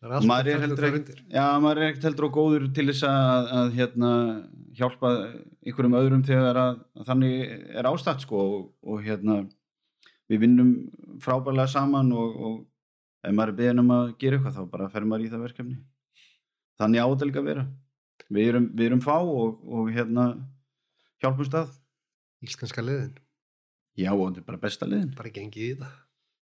[0.00, 4.12] maður er heldur ekkert er heldur og góður til þess að, að hérna,
[4.78, 5.10] hjálpa
[5.60, 7.34] einhverjum öðrum þegar að, að þannig
[7.76, 9.42] er ástætt sko og, og hérna
[10.30, 10.72] við vinnum
[11.20, 12.58] frábærlega saman og, og
[13.26, 15.78] ef maður er beðin um að gera eitthvað þá bara fer maður í það verkefni.
[16.80, 17.64] Þannig ádelga að vera.
[18.30, 20.30] Við erum, við erum fá og, og hérna
[21.20, 21.74] hjálpum stað
[22.40, 23.18] íslenska liðin,
[23.98, 25.10] já og þetta er bara besta liðin.
[25.18, 25.98] Bara gengið í það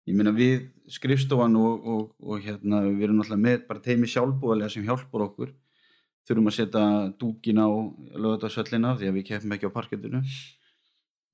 [0.07, 4.71] ég meina við skrifstofan og, og, og hérna við erum náttúrulega með bara teimi sjálfbúðarlega
[4.71, 5.51] sem hjálpar okkur.
[6.27, 6.85] Þurfum að setja
[7.19, 7.67] dúkin á
[8.15, 10.23] lögðarsöllina því að við keppum ekki á parkettinu.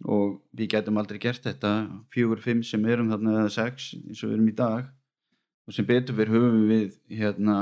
[0.09, 1.71] Og við getum aldrei gert þetta.
[2.13, 4.89] Fjögur, fimm sem erum þarna eða sex eins og við erum í dag.
[5.69, 7.57] Og sem betur fyrir höfum við hérna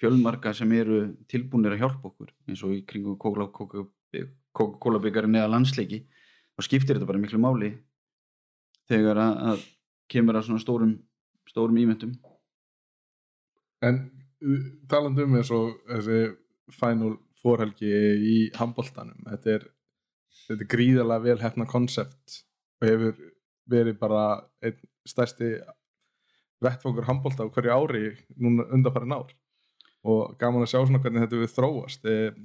[0.00, 2.32] fjölmarka sem eru tilbúinir að hjálpa okkur.
[2.48, 6.04] Eins og í kringum Coca-Cola byggarinn eða landsleiki.
[6.58, 7.74] Og skiptir þetta bara miklu máli
[8.90, 9.62] þegar að
[10.12, 10.96] kemur að svona stórum
[11.48, 12.14] stórum ímyndum.
[13.82, 13.98] En
[14.44, 16.22] uh, talandi um eins og þessi
[16.72, 19.68] final fórhelgi í handboltanum, þetta er,
[20.46, 22.42] þetta er gríðarlega vel hefna konsept
[22.80, 23.22] og hefur
[23.72, 24.24] verið bara
[24.62, 25.56] einn stærsti
[26.62, 28.04] vettfangur handbolta á hverju ári
[28.38, 29.32] núna undanfærin ár.
[30.06, 32.06] Og gaman að sjá svona hvernig þetta við þróast.
[32.06, 32.38] Er,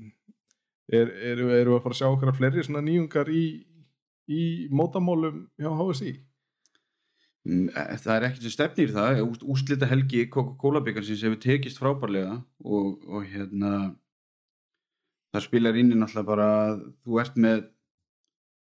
[0.93, 3.45] er, er við að fara að sjá okkar fleiri svona nýjungar í,
[4.29, 4.41] í
[4.73, 6.15] mótamálum hjá HSI
[7.47, 9.21] það er ekkert sem stefnir það.
[9.47, 13.71] Úrslita helgi Coca-Cola byggarsins hefur tekist frábærlega og, og hérna
[15.31, 16.49] það spilar inn í náttúrulega bara
[17.03, 17.65] þú ert með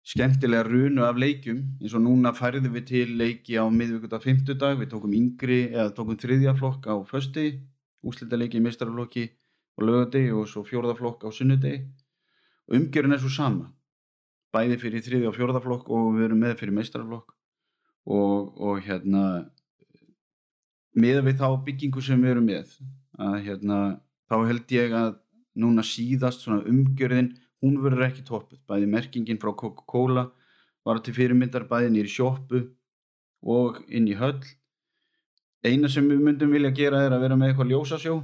[0.05, 1.63] skemmtilega runu af leikjum.
[1.81, 6.19] Eins og núna færðum við til leiki á miðvíkudag fimmtudag, við tókum yngri eða tókum
[6.21, 7.55] þriðja flokk á fösti
[8.05, 9.31] úrslita leiki í meistaraflokki
[9.79, 11.87] og lögadegi og svo fjórða flokk á sunnudegi.
[12.69, 13.71] Og umgjörun er svo sama.
[14.53, 17.33] Bæði fyrir þriðja og fjórða flokk og við erum með fyrir meistaraflokk
[18.05, 19.25] og, og hérna
[20.95, 22.75] miða við þá byggingu sem við erum með
[23.19, 23.79] að hérna
[24.31, 25.15] þá held ég að
[25.61, 27.33] núna síðast svona umgjörðin
[27.65, 28.61] hún verður ekki toppuð.
[28.69, 30.29] Bæði merkingin frá Coca-Cola
[30.85, 32.65] var til fyrirmyndar bæði nýri sjoppu
[33.45, 34.43] og inn í höll.
[35.65, 38.19] Eina sem við myndum vilja gera er að vera með eitthvað ljósasjó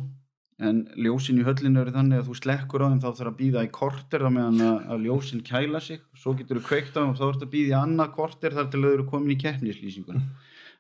[0.61, 3.65] en ljósin í höllinu eru þannig að þú slekkur á þeim þá þarf að býða
[3.65, 6.03] í korter þá meðan að, að ljósin kæla sig.
[6.21, 8.73] Svo getur þú kveikt á þeim og þá ertu að býða í annað korter þar
[8.73, 10.25] til þau eru komin í keppnislýsinguna.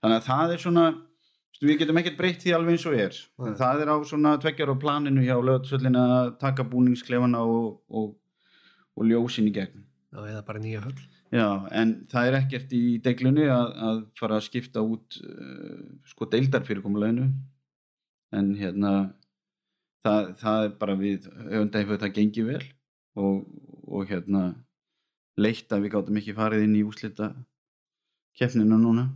[0.00, 0.86] Þannig að það er svona
[1.60, 3.20] við getum ekkert breytt því alveg eins og er.
[3.40, 3.54] Nei.
[3.60, 8.12] það er á svona tveggjar á planinu hjá lögatsöllin að taka búningsklefana og, og,
[8.96, 9.84] og ljósin í gegn.
[10.10, 10.98] Já, eða bara nýja höll.
[11.30, 11.46] Já,
[11.78, 17.28] en það er ekkert í deglunni að, að fara að skipta út uh, sko deildarfyrirkomuleginu
[18.34, 18.94] en hérna
[20.04, 22.62] það, það er bara við öfunda hefur þetta gengið vel
[23.20, 23.44] og,
[23.90, 24.42] og hérna
[25.40, 27.30] leitt að við gátum ekki farið inn í úslita
[28.38, 29.06] keppninu núna.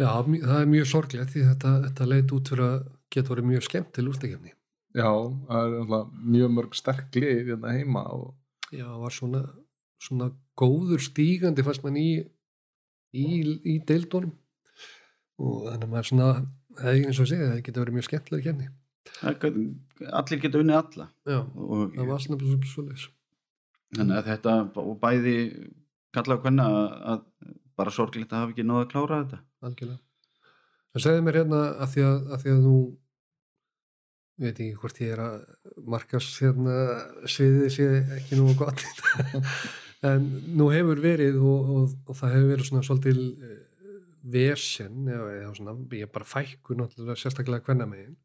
[0.00, 3.64] Já, það er mjög sorglegt því þetta, þetta leit út fyrir að geta verið mjög
[3.66, 4.52] skemmt til ústakefni
[4.96, 5.08] Já,
[5.48, 8.34] það er mjög mörg sterk lið hérna heima og
[8.72, 9.42] já, var svona,
[10.00, 12.06] svona góður stígandi fannst mann í
[13.12, 13.26] í,
[13.68, 14.32] í deildunum.
[15.40, 16.28] Og þannig að maður svona
[16.78, 18.81] það er eins og að segja, það getur verið mjög skemmtilega Það gat-
[19.22, 21.08] allir geta unnið alla.
[21.28, 23.08] Já, og það var svona svo, leis
[23.96, 25.36] þannig að þetta og bæði
[26.12, 29.38] kalla á hvernig að, að bara sorglegt að hafa ekki náða að klára þetta.
[29.62, 30.00] Algjörlega.
[30.92, 32.76] Það segði mér hérna að því að, að, því að þú
[34.32, 35.36] ég veit ekki hvort ég er að
[35.94, 36.76] markast hérna
[37.30, 37.88] sviðið sé
[38.18, 38.84] ekki nú gott
[40.08, 40.28] en
[40.58, 43.58] nú hefur verið og, og, og það hefur verið svona svolítil eh,
[44.34, 48.16] vesen eða, eða svona, ég bara fækkun sérstaklega hvenna megin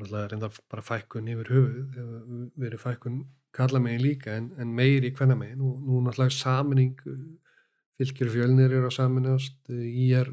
[0.00, 3.22] náttúrulega reynda bara fækkun yfir höfuð hefur verið fækkun
[3.52, 6.96] kalla megin líka en, en meiri hvenna megin og nú náttúrulega saminning
[8.00, 10.32] fylgir fjölnir eru að saminast í er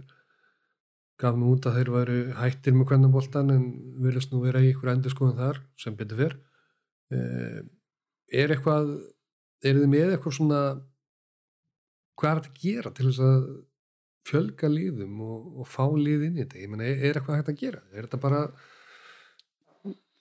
[1.19, 3.65] gaf nú út að þeir væru hættir með kvennaboltan en
[4.03, 6.37] virðist nú vera í ykkur endur skoðan þar sem betur fyrr
[7.15, 7.59] eh,
[8.31, 8.93] er eitthvað
[9.65, 10.61] er þið með eitthvað svona
[12.19, 13.49] hvað er þetta að gera til þess að
[14.29, 16.59] fjölga líðum og, og fá líð inn í þetta?
[16.61, 17.81] Ég meina, er, er eitthvað hægt að gera?
[17.93, 18.41] Er þetta bara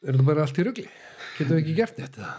[0.04, 0.86] er þetta bara allt í rugli?
[1.38, 2.32] Getum við ekki gert þetta?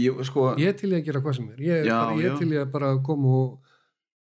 [0.00, 1.62] Ég, sko, ég til í að gera hvað sem er.
[1.66, 3.70] Ég Já, bara, ég til í að bara koma og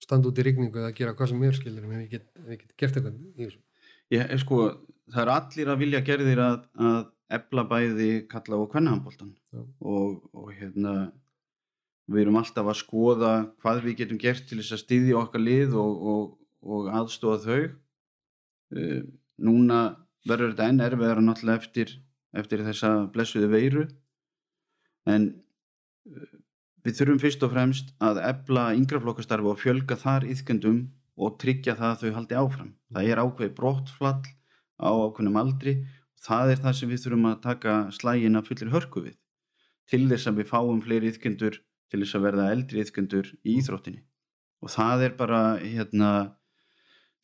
[0.03, 2.75] standa út í rigningu eða gera hvað sem er skilur en ég get, ég get
[2.81, 3.57] gert eitthvað
[4.15, 4.61] ég, sko
[5.13, 7.01] það er allir að vilja gerðir að, að
[7.39, 10.95] ebla bæði kalla og kvennahamboltan og, og hérna
[12.09, 15.77] við erum alltaf að skoða hvað við getum gert til þess að styðja okkar lið
[15.77, 16.23] og, og,
[16.65, 17.75] og aðstofa þau.
[18.69, 19.03] Uh,
[19.41, 19.81] núna
[20.29, 21.93] verður þetta enn erfiðara náttúrulega eftir,
[22.37, 23.87] eftir þessa blessuðu veiru.
[25.09, 25.31] En
[26.09, 26.29] uh,
[26.85, 30.83] við þurfum fyrst og fremst að ebla yngraflokkastarfi og fjölga þar yðkendum
[31.19, 32.75] og tryggja það að þau haldi áfram.
[32.95, 34.21] Það er ákveði brottflall
[34.79, 35.81] á ákveðnum aldri
[36.25, 39.17] það er það sem við þurfum að taka slægin að fullir hörku við
[39.89, 44.03] til þess að við fáum fleiri yðkendur til þess að verða eldri yðkendur í íþróttinni.
[44.61, 46.11] Og það er bara hérna,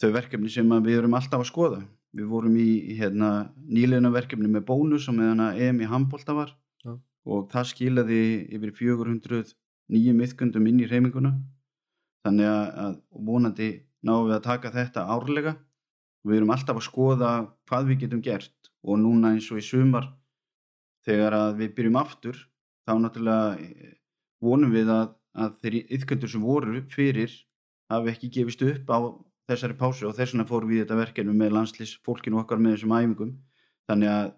[0.00, 1.80] þau verkefni sem við erum alltaf að skoða
[2.14, 6.54] við vorum í hérna, nýleina verkefni með bónus og meðan að EM í handbólta var.
[6.84, 6.98] Já.
[7.24, 9.54] og það skilaði yfir 400
[9.94, 11.30] nýjum yðkendum inn í reyminguna
[12.24, 12.98] þannig að,
[13.28, 13.68] vonandi
[14.04, 15.54] náum við að taka þetta árlega.
[16.24, 17.30] Við erum alltaf að skoða
[17.68, 18.70] hvað við getum gert.
[18.84, 20.10] Og núna eins og í sumar
[21.04, 22.38] þegar að við byrjum aftur
[22.84, 23.94] þá náttúrulega eh,
[24.44, 27.32] vonum við að, að þeir yðköndur sem voru fyrir
[27.92, 28.98] hafi ekki gefist upp á
[29.50, 32.76] þessari pásu og þess vegna fórum við í þetta verkefni með landslýs fólkinu okkar með
[32.76, 33.34] þessum æfingum
[33.90, 34.32] þannig að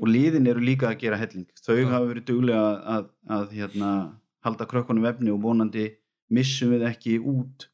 [0.00, 1.88] og liðin eru líka að gera helling þau Já.
[1.90, 3.90] hafa verið duglega að, að, að hérna,
[4.46, 5.86] halda krökkunum vefni og vonandi
[6.32, 7.66] missum við ekki út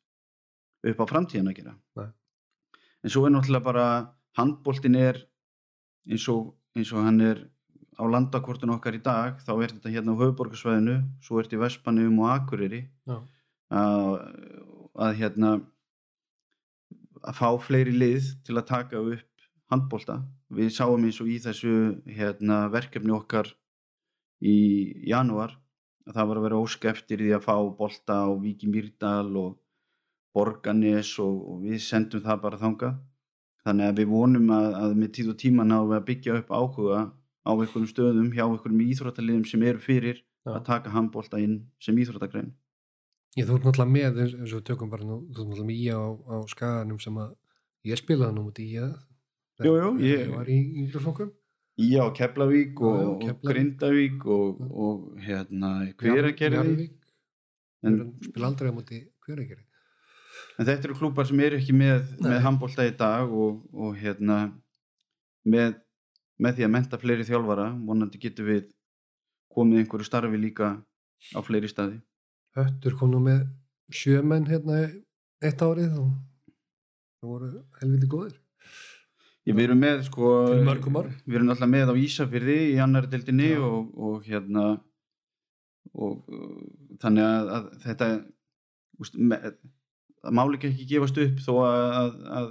[0.86, 2.08] upp á framtíðan að gera Nei.
[3.04, 3.86] en svo er náttúrulega bara
[4.38, 5.20] handboltin er
[6.08, 7.44] eins og, eins og hann er
[7.96, 11.62] á landakortun okkar í dag þá er þetta hérna á höfuborgarsvæðinu svo er þetta í
[11.62, 13.16] Vespanum og Akureyri Já.
[13.70, 14.10] að,
[15.06, 15.56] að hérna
[17.26, 20.20] að fá fleiri lið til að taka upp handbolta.
[20.54, 21.74] Við sáum eins og í þessu
[22.06, 23.50] hérna, verkefni okkar
[24.42, 24.56] í
[25.08, 25.56] janúar
[26.06, 29.56] að það var að vera ósk eftir því að fá bolta á Víki Mýrdal og
[30.36, 32.98] Borganes og, og við sendum það bara þangað.
[33.66, 36.52] Þannig að við vonum að, að með tíð og tíma náum við að byggja upp
[36.54, 37.00] áhuga
[37.46, 40.52] á einhverjum stöðum hjá einhverjum íþróttaliðum sem eru fyrir Já.
[40.54, 42.52] að taka handbolta inn sem íþróttagrein
[43.36, 45.68] Ég þú ert náttúrulega með eins, eins og við tökum bara nú, þú ert náttúrulega
[45.70, 46.00] með í á,
[46.30, 47.34] á skaganum sem að
[47.90, 48.94] ég spilaði nú út í að
[49.64, 51.32] Jú, jú, ég- var í yngri flokkum
[51.76, 53.50] Já, Keflavík og, og Keflavík.
[53.50, 56.86] Grindavík og, og hérna Hveragerði.
[58.24, 59.64] Spila aldrei á móti hveragerði.
[60.56, 64.38] En þetta eru klúpar sem eru ekki með, með handbólta í dag og, og hérna
[65.44, 65.76] með,
[66.40, 67.68] með því að menta fleiri þjálfara.
[67.88, 68.70] Vonandi getum við
[69.52, 70.70] komið einhverju starfi líka
[71.36, 72.00] á fleiri staði
[72.56, 73.44] Höttur kom nú með
[73.92, 74.86] sjömenn hérna
[75.44, 76.10] eitt árið og
[77.20, 77.50] það voru
[77.82, 78.36] helviti góðir
[79.46, 80.30] Ég, við erum með sko
[80.66, 81.12] mörgum árum.
[81.22, 84.64] við erum alltaf með á Ísafyrði í annari deildinni og, og hérna
[85.94, 86.64] og uh,
[87.02, 88.08] þannig að, að þetta
[89.04, 89.46] úst, með,
[90.24, 92.50] það máli ekki gefast upp þó að, að, að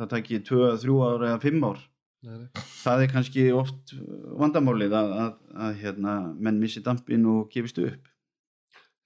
[0.00, 2.48] það tæki 2, 3 ár eða 5 ár nei, nei.
[2.80, 3.96] það er kannski oft
[4.40, 8.12] vandamálið að, að, að hérna, menn missi dampin og gefist upp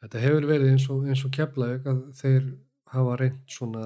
[0.00, 2.44] Þetta hefur verið eins og, og keflaðið að þeir
[2.90, 3.84] hafa reynd svona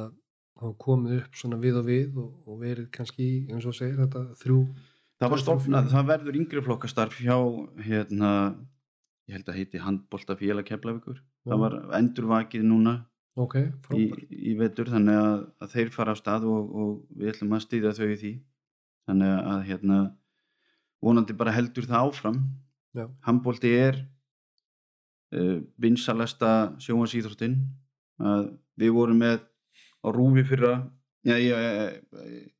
[0.61, 3.99] hafa komið upp svona við og við og, og verið kannski í, eins og segir
[4.05, 4.61] þetta þrjú
[5.21, 5.45] það var 2004.
[5.45, 7.37] stofnað, það verður yngri flokkastarf hjá
[7.87, 8.31] hérna,
[9.29, 11.21] ég held að heiti handbolta félag keflavíkur.
[11.45, 12.97] Það var endurvakið núna
[13.41, 13.57] ok,
[13.99, 14.09] í,
[14.53, 17.95] í vetur þannig að, að þeir fara á stað og, og við ætlum að stýða
[17.99, 18.35] þau í því.
[19.09, 19.99] Þannig að hérna
[21.05, 22.43] vonandi bara heldur það áfram.
[23.27, 23.99] Handbólti er
[25.81, 26.51] vinsalesta
[26.83, 27.57] sjónvarsýþróttin
[28.23, 29.41] að við vorum með
[30.05, 30.75] á rúfi fyrra
[31.25, 31.59] já, já,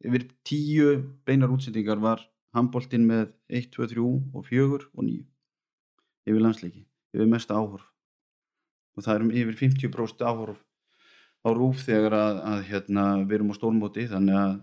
[0.05, 0.89] yfir tíu
[1.27, 4.05] beinar útsendingar var handbóltin með 1, 2, 3
[4.35, 5.25] og 4 og 9
[6.25, 7.85] yfir landsleiki, yfir mesta áhorf.
[8.95, 10.61] Og það er um yfir 50% áhorf
[11.45, 14.55] á rúf þegar að, að hérna, við erum á stórmóti þannig að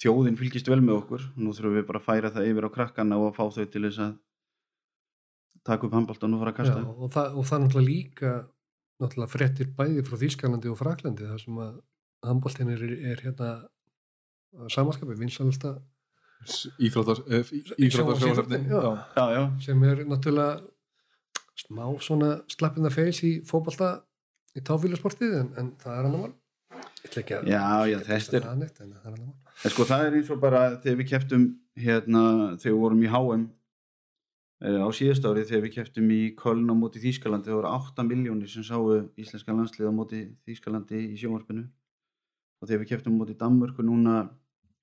[0.00, 1.26] þjóðin fylgist vel með okkur.
[1.38, 3.84] Nú þurfum við bara að færa það yfir á krakkana og að fá þau til
[3.86, 4.16] þess að
[5.66, 8.32] taka upp handbóltan og fara að Já, kasta og, það, og það er náttúrulega líka
[9.02, 11.74] náttúrulega fréttir bæði frá Þýskalandi og Fraklandi þar sem að
[12.26, 13.50] handbóltin er, er hérna
[14.72, 15.74] samanskapi vinsalasta
[16.80, 18.78] íþróttar Sjónvarpsíþróttin, já.
[18.78, 20.62] íþróttar já, já, sem er náttúrulega
[21.56, 23.94] smá svona slappinda feils í fótbolta
[24.56, 26.34] í táfílasportið en, en það er annar mál.
[27.06, 29.20] Að Já, já, þetta er- er
[29.64, 31.44] En sko það er eins og bara þegar við keftum
[31.80, 32.22] hérna
[32.60, 33.52] þegar við vorum í HM eh,
[34.62, 38.48] á síðast ári þegar við keftum í Köln á móti Þýskalandi það voru 8 miljónir
[38.48, 43.36] sem sáu íslenska landslið á móti Þýskalandi í sjónvarpinu og þegar við keftum á móti
[43.36, 44.16] Danmörku núna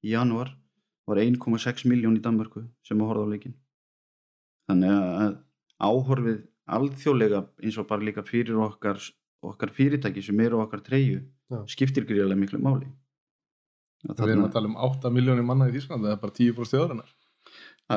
[0.05, 0.53] í janúar
[1.09, 3.57] var 1,6 miljón í Danmörku sem að horfa á leikin
[4.69, 5.37] þannig að
[5.83, 6.41] áhorfið
[6.73, 9.01] alþjóðlega eins og bara líka fyrir okkar
[9.43, 11.65] okkar fyrirtæki sem eru okkar treyju Já.
[11.67, 12.93] skiptir gríðarlega miklu máli
[14.03, 17.11] Við erum að tala um 8 miljónir manna í Þýsklandi, það er bara 10% þjóðarinnar.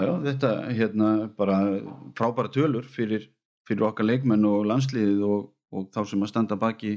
[0.04, 1.58] Já, þetta hérna bara
[2.18, 3.28] frábæra tölur fyrir,
[3.68, 6.92] fyrir okkar leikmenn og landsliðið og, og þá sem að standa baki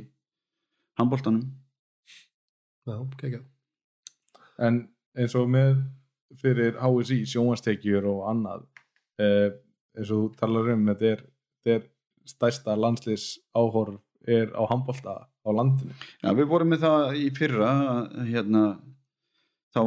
[0.99, 1.45] handbóltanum.
[2.89, 3.43] Já, kekja
[4.59, 4.81] En
[5.15, 5.79] eins og með
[6.39, 8.67] fyrir HSI, sjónvarstekjur og annað,
[9.21, 9.55] eh,
[9.97, 11.23] eins og þú talar um, þetta er,
[11.65, 11.87] er
[12.27, 13.97] stærsta landsliðs áhorf
[14.27, 15.95] er á handbólta á landinu.
[16.21, 17.71] Já, við vorum með það í fyrra,
[18.27, 18.63] hérna,
[19.75, 19.81] þá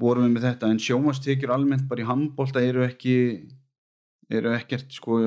[0.00, 3.16] vorum við með þetta, en sjómastekjur almennt bara í handbólta eru ekki,
[4.32, 5.20] eru ekkert sko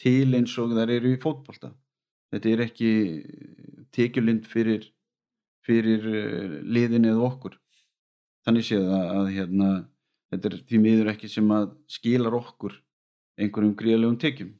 [0.00, 1.74] til eins og þær eru í fótbolta.
[2.30, 2.90] Þetta er ekki
[3.94, 4.86] tekjulind fyrir,
[5.66, 7.56] fyrir eh, liðin eða okkur.
[8.46, 9.72] Þannig séð að, að hérna,
[10.32, 12.78] þetta er því miður ekki sem að skilar okkur
[13.40, 14.54] einhverjum gríðlegum tekjum.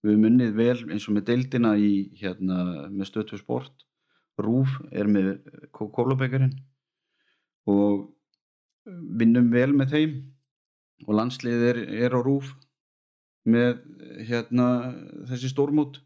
[0.00, 3.86] Við höfum unnið vel eins og með deildina í hérna með stöðtöð sport.
[4.40, 5.34] Rúf er með
[5.76, 6.56] kólabækarinn
[7.68, 8.08] og
[9.20, 10.14] vinnum vel með þeim
[11.06, 12.54] og landslið er, er á Rúf
[13.48, 13.80] með
[14.28, 14.66] hérna
[15.30, 16.00] þessi stórmót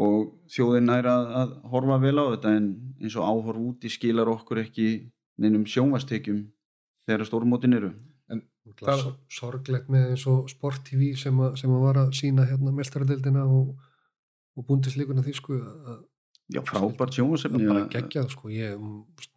[0.00, 2.66] og þjóðin er að, að horfa vel á þetta en
[2.98, 4.88] eins og áhorf úti skilar okkur ekki
[5.38, 6.40] neinum sjónvastekjum
[7.06, 7.92] þegar stórmótin eru.
[8.30, 8.42] Það...
[8.80, 12.72] Það- sorglegt með eins og Sport TV sem, að, sem að var að sína hérna
[12.74, 13.74] mestaradeildina og,
[14.56, 16.00] og búndisleikuna því sko að
[16.52, 17.66] Já, frábært það sjónvasefni.
[17.68, 18.80] bara geggjað sko ég,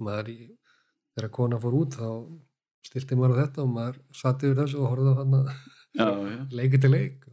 [0.03, 0.37] maður í,
[1.17, 2.09] þegar kona fór út þá
[2.87, 6.79] styrti maður á þetta og maður satt yfir þessu og horfði á hann að leiki
[6.79, 7.25] til leik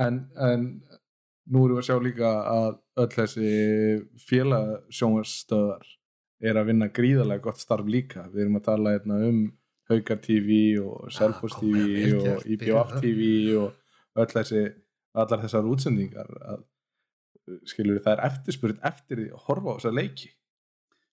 [0.00, 0.64] En, en
[1.54, 3.50] nú erum við að sjá líka að öll þessi
[4.28, 5.90] félagsjónvarstöðar
[6.44, 8.26] er að vinna gríðarlega gott starf líka.
[8.32, 9.40] Við erum að tala hérna um
[9.90, 13.26] Haukar TV og Selfoss kom, TV vel og byrjar TV
[13.60, 14.64] og öll þessi,
[15.14, 16.64] allar þessar útsendingar að,
[17.68, 20.30] skilur það er eftirspurð eftir því að horfa á þessa leiki.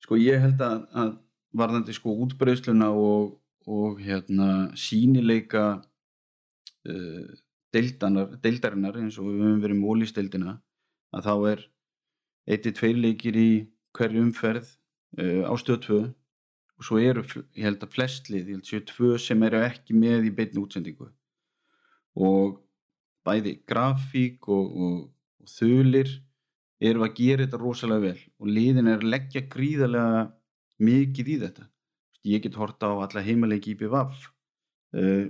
[0.02, 1.12] Sko ég held að, að
[1.58, 3.36] varðandi sko útbreyðsluna og,
[3.68, 5.66] og hérna sínileika
[6.88, 7.26] uh,
[7.76, 10.56] deildanar, deildarinnar eins og við höfum verið með ólýsteildina
[11.12, 11.66] að þá er
[12.52, 13.52] eittir tveir leikir í
[13.98, 14.74] hverju umferð
[15.20, 16.02] uh, á stöð 2
[16.82, 17.22] og svo eru,
[17.54, 20.58] ég held að flest lið, ég held séu tvö sem eru ekki með í beinni
[20.64, 21.12] útsendingu.
[22.18, 22.56] Og
[23.22, 24.96] bæði grafík og, og,
[25.44, 26.10] og þulir
[26.82, 28.24] eru að gera þetta rosalega vel.
[28.42, 30.24] Og liðin er leggja gríðarlega
[30.82, 31.68] mikið í þetta
[32.32, 34.28] ég get horta á alla heimaleiki IBVF
[34.98, 35.26] uh,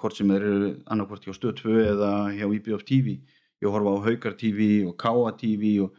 [0.00, 0.54] hvort sem eru
[0.90, 3.18] annarkvort hjá Stöð 2 eða hjá IBF TV
[3.62, 5.98] ég horfa á Haukar TV og Káa TV og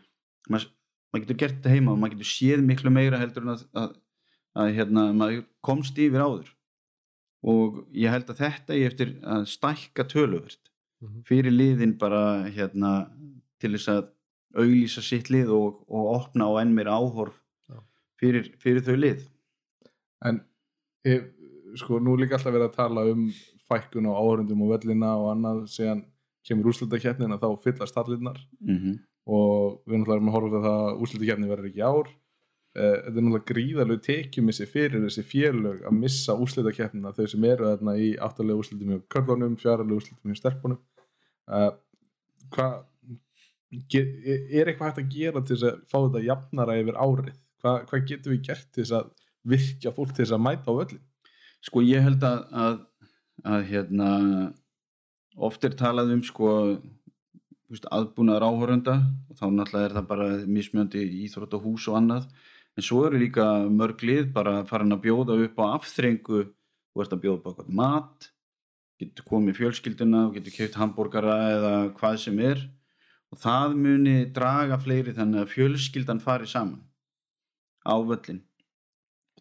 [0.50, 0.72] maður
[1.14, 3.96] mað getur gert þetta heima og maður getur séð miklu meira heldur en að, að,
[4.60, 6.52] að hérna, maður komst yfir áður
[7.44, 10.70] og ég held að þetta ég eftir að stækka töluvert
[11.04, 11.24] Mhm.
[11.28, 13.10] fyrir liðin bara hérna
[13.60, 14.04] til þess að
[14.56, 17.42] auglýsa sitt lið og, og opna á enn meira áhorf.
[18.24, 19.28] Fyrir, fyrir þau lið.
[20.28, 20.40] En
[21.08, 21.28] ef,
[21.80, 23.28] sko, nú líka alltaf verið að tala um
[23.70, 25.64] fækkun á áhörundum og vellina og annað.
[25.74, 26.04] Síðan
[26.48, 29.00] kemur úrslutakeppnin að þá fyllast allinnar mm -hmm.
[29.32, 32.08] og við náttúrulega erum að horfa á það að úrslutakeppni verður ekki ár.
[32.74, 37.70] Eh, þetta er náttúrulega gríðalegu tekjumissi fyrir þessi félög að missa úrslutakeppnina þau sem eru
[37.70, 40.80] þarna í áttalega úrslutum hjá körlunum, fjaralega úrslutum hjá stelpunum.
[41.48, 41.72] Uh,
[42.50, 42.86] hvað
[43.74, 48.08] er eitthvað hægt að gera til þess að fá þetta jafnara yfir árið Hva, hvað
[48.10, 49.12] getum við gert til þess að
[49.48, 51.04] virkja fólk til þess að mæta á öllin
[51.64, 52.82] sko ég held að, að
[53.42, 54.10] að hérna
[55.34, 56.50] oft er talað um sko
[57.90, 58.98] aðbúnaðar áhörunda
[59.32, 62.28] og þá náttúrulega er það bara mismjöndi íþróttahús og annað.
[62.78, 66.44] En svo eru líka mörg lið bara farin að bjóða upp á afþrengu.
[66.94, 68.30] Þú ert að bjóða upp á eitthvað mat
[69.02, 72.62] getur komið fjölskylduna og getur keitt hambúrgara eða hvað sem er.
[73.34, 76.84] Og það muni draga fleiri þannig að fjölskyldan fari saman
[77.84, 78.42] á völlin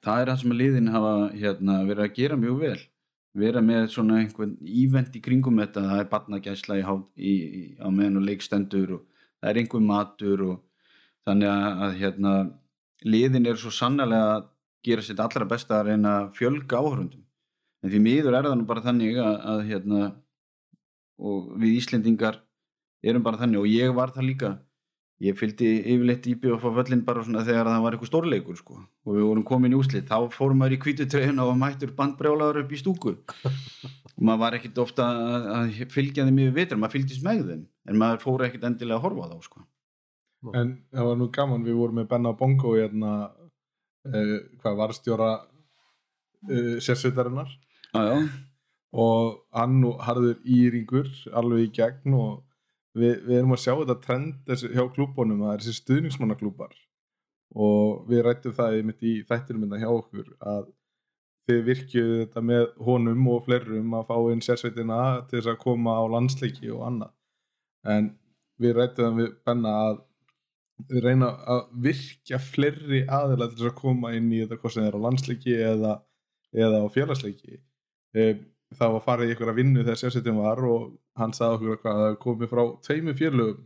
[0.02, 2.80] það er það sem að liðin hafa hérna, verið að gera mjög vel.
[3.42, 6.82] Vera með svona einhvern ívend í kringum þetta, það er batnagæsla í,
[7.16, 9.04] í, í, á meðan og leikstendur og
[9.40, 10.58] það er einhver matur og
[11.28, 12.32] þannig að, að hérna,
[13.06, 14.50] liðin eru svo sannlega að
[14.84, 17.22] gera sitt allra besta að reyna að fjölga áhörundum
[17.82, 20.02] en því miður er það nú bara þannig að, að hérna,
[21.22, 22.40] og við Íslendingar
[23.02, 24.52] erum bara þannig og ég var það líka
[25.22, 28.78] ég fylgdi yfirleitt í BF á völlin bara svona þegar það var eitthvað stórleikur sko.
[29.06, 32.72] og við vorum komin í úslit þá fórum maður í kvítutreyðuna og mættur bandbrjálaður upp
[32.72, 37.26] í stúku og maður var ekkit ofta að, að fylgja þeim yfir vitur, maður fylgdist
[37.26, 39.64] með þeim en maður fór ekkit endilega að horfa á þá sko.
[40.58, 43.12] En það var nú gaman, við vorum með Benna Bongo hérna,
[44.10, 45.28] uh, hvað varstjóra
[46.50, 47.52] uh, sérsveitarinnar
[48.92, 52.40] og hann og harður íringur alveg í gegn og
[52.98, 56.76] við, við erum að sjá þetta trend hjá klúbunum að þessi stuðningsmannaklúbar
[57.52, 60.70] og við rættum það í þættinum hérna hjá okkur að
[61.48, 65.96] þið virkjuðu þetta með honum og flerum að fá inn sérsveitina til þess að koma
[65.98, 67.12] á landsleiki og annað.
[67.82, 68.12] En
[68.62, 70.00] við rættum það við Benna að
[70.88, 74.86] við reyna að virkja fleiri aðeila til þess að koma inn í þetta hvort sem
[74.86, 75.92] er á landsleiki eða,
[76.54, 77.60] eða á félagsleiki.
[78.14, 78.26] E,
[78.78, 80.88] það var farið í einhverja vinnu þegar sérsveitin var og
[81.20, 83.64] hann sagði okkur að það komið frá tveimur félögum.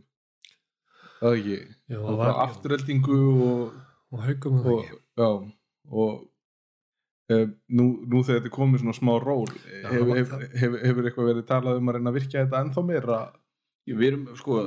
[1.19, 1.59] Það er ekki?
[1.93, 3.19] Já, og frá afturheldingu
[3.49, 3.77] og,
[4.13, 4.97] og haugum það og ekki.
[5.17, 5.29] já
[5.87, 6.17] og
[7.31, 7.37] e,
[7.79, 11.07] nú, nú þegar þetta er komið svona smá ról Já, hefur, það- hefur, hefur, hefur
[11.09, 13.19] eitthvað verið talað um að reyna að virkja þetta ennþá meira?
[13.87, 14.59] Við erum sko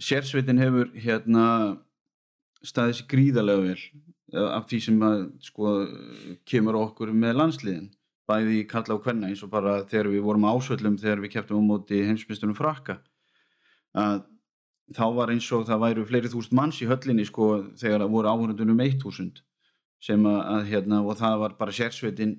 [0.00, 1.46] sérsveitin hefur hérna
[2.64, 3.80] staðið sér gríðarlega vel
[4.36, 5.74] eh, af því sem að sko
[6.48, 7.88] kemur okkur með landsliðin
[8.30, 11.34] bæði í kalla og kvenna eins og bara þegar við vorum á ásvöllum þegar við
[11.36, 13.00] keftum á móti heimsmyndstunum frakka
[13.98, 14.22] að
[14.94, 18.32] þá var eins og það væru fleiri þúsund manns í höllinni sko þegar það voru
[18.32, 19.42] áhörundunum eitt þúsund
[20.02, 22.38] sem að, að hérna og það var bara sérsveitin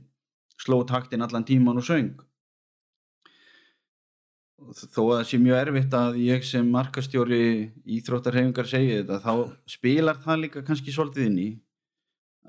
[0.62, 2.14] sló taktin allan tíman og söng.
[4.62, 7.44] Þó að það sé mjög erfitt að ég sem markastjóri
[7.98, 9.34] íþróttarhefingar segi þetta þá
[9.74, 11.48] spilar það líka kannski svolítið inn í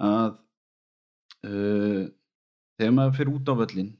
[0.03, 0.34] að
[1.49, 2.05] uh,
[2.83, 3.93] þegar maður fyrir út á völlin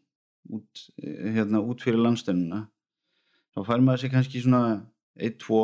[0.51, 2.67] út, eh, hérna, út fyrir landstennuna
[3.55, 4.63] þá fær maður sér kannski svona
[5.21, 5.63] 1-2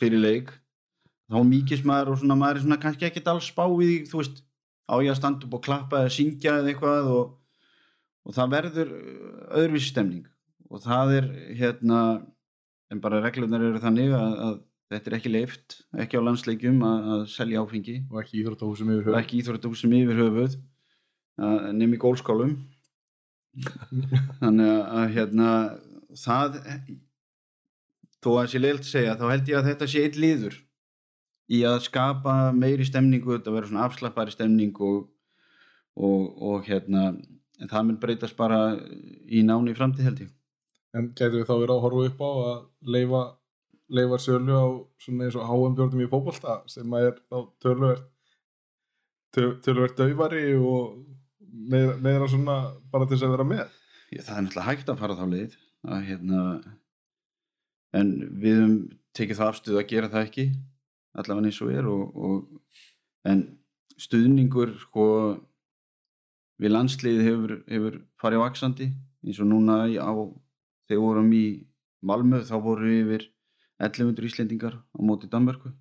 [0.00, 0.54] fyrir leik.
[1.30, 4.42] Þá mýkist maður og svona maður er svona kannski ekkert alls því þú veist
[4.90, 7.36] á ég að standa upp og klappa eða syngja eða eitthvað og,
[8.26, 10.26] og það verður eh, öðruvísi stemning.
[10.70, 12.00] Og það er hérna
[12.90, 14.58] en bara reglunar eru þannig að, að
[14.90, 17.96] þetta er ekki leift, ekki á landsleikjum að, að selja áfengi.
[18.10, 20.58] Og ekki íþróttahúsum yfir höfuð
[21.40, 22.56] nefn í gólskálum
[24.40, 25.50] þannig að, hérna
[26.20, 26.58] það
[28.20, 30.58] þó að sé leilt segja þá held ég að þetta sé eitt liður
[31.50, 35.08] í að skapa meiri stemningu þetta verður svona afslappari stemning og,
[35.98, 37.08] og, og hérna
[37.60, 38.60] en það mun breytast bara
[39.28, 40.30] í náni framtíð held ég.
[40.96, 43.20] En getur við þá verið að horfa upp á að leifa,
[43.98, 44.66] leifa sölu á
[45.02, 48.06] svona eins og HM björnum í fótbolta sem að er þá töluvert
[49.36, 50.96] töl- töluvert dauvari og
[51.50, 52.58] meira, meira svona
[52.92, 53.78] bara til þess að vera með.
[54.10, 55.56] Ég, það er náttúrulega hægt að fara þá leið
[55.90, 56.40] að hérna
[57.96, 58.10] en
[58.42, 58.76] við höfum
[59.16, 60.46] tekið það afstuð að gera það ekki
[61.18, 62.82] allavega eins og er og, og,
[63.26, 63.42] en
[64.00, 65.06] stuðningur sko
[66.60, 68.88] við landsliðið hefur, hefur farið vaksandi
[69.26, 70.12] eins og núna á,
[70.88, 71.44] þegar við vorum í
[72.06, 73.26] Malmö þá voru yfir
[73.80, 75.72] 1100 Íslendingar á móti Danmörku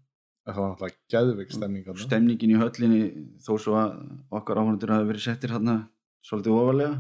[0.54, 3.02] það var náttúrulega geðveik stemning stemningin í höllinni
[3.44, 3.98] þó svo að
[4.40, 5.76] okkar áhundur hafi verið settir hérna
[6.26, 6.94] svolítið ofalega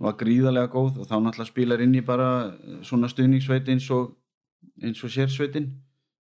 [0.00, 4.14] var gríðarlega góð og þá náttúrulega spilar inn í bara eh, svona stuðningssveit eins og
[4.82, 5.70] eins og sérsveitin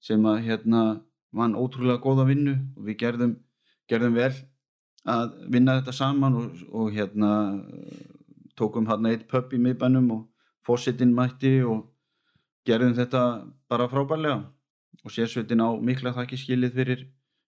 [0.03, 0.83] sem að hérna
[1.35, 3.35] vann ótrúlega góða vinnu og við gerðum,
[3.89, 4.33] gerðum vel
[5.09, 7.31] að vinna þetta saman og, og hérna
[8.59, 10.23] tókum hérna eitt pub í miðbænum og
[10.65, 11.85] fósitinn mætti og
[12.67, 13.23] gerðum þetta
[13.69, 14.43] bara frábærlega
[15.05, 17.05] og sérsveitin á mikla þakki skilið fyrir,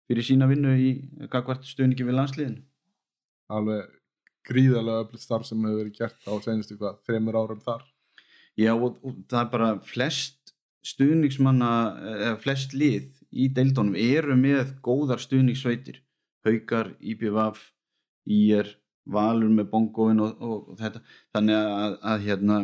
[0.09, 0.91] fyrir sína vinnu í
[1.33, 2.59] gagvart stuðningi við landsliðin
[3.49, 3.95] alveg
[4.49, 7.85] gríðarlega öflut starf sem hefur verið gert á senustu hvað, þreymur árum þar?
[8.59, 10.55] Já og, og það er bara flest
[10.89, 11.71] stuðningsmanna
[12.15, 16.01] eða flest lið í deildónum eru með góðar stuðningssveitir.
[16.47, 17.61] Haukar, IBVF,
[18.31, 18.71] IR
[19.09, 21.03] valur með bongoin og, og, og þetta.
[21.37, 22.59] Þannig að, að hérna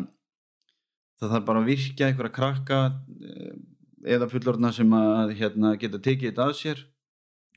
[1.20, 3.52] það þarf bara að virkja einhverja krakka eh,
[4.04, 6.84] eða fullorðna sem að hérna, geta tekið þetta að sér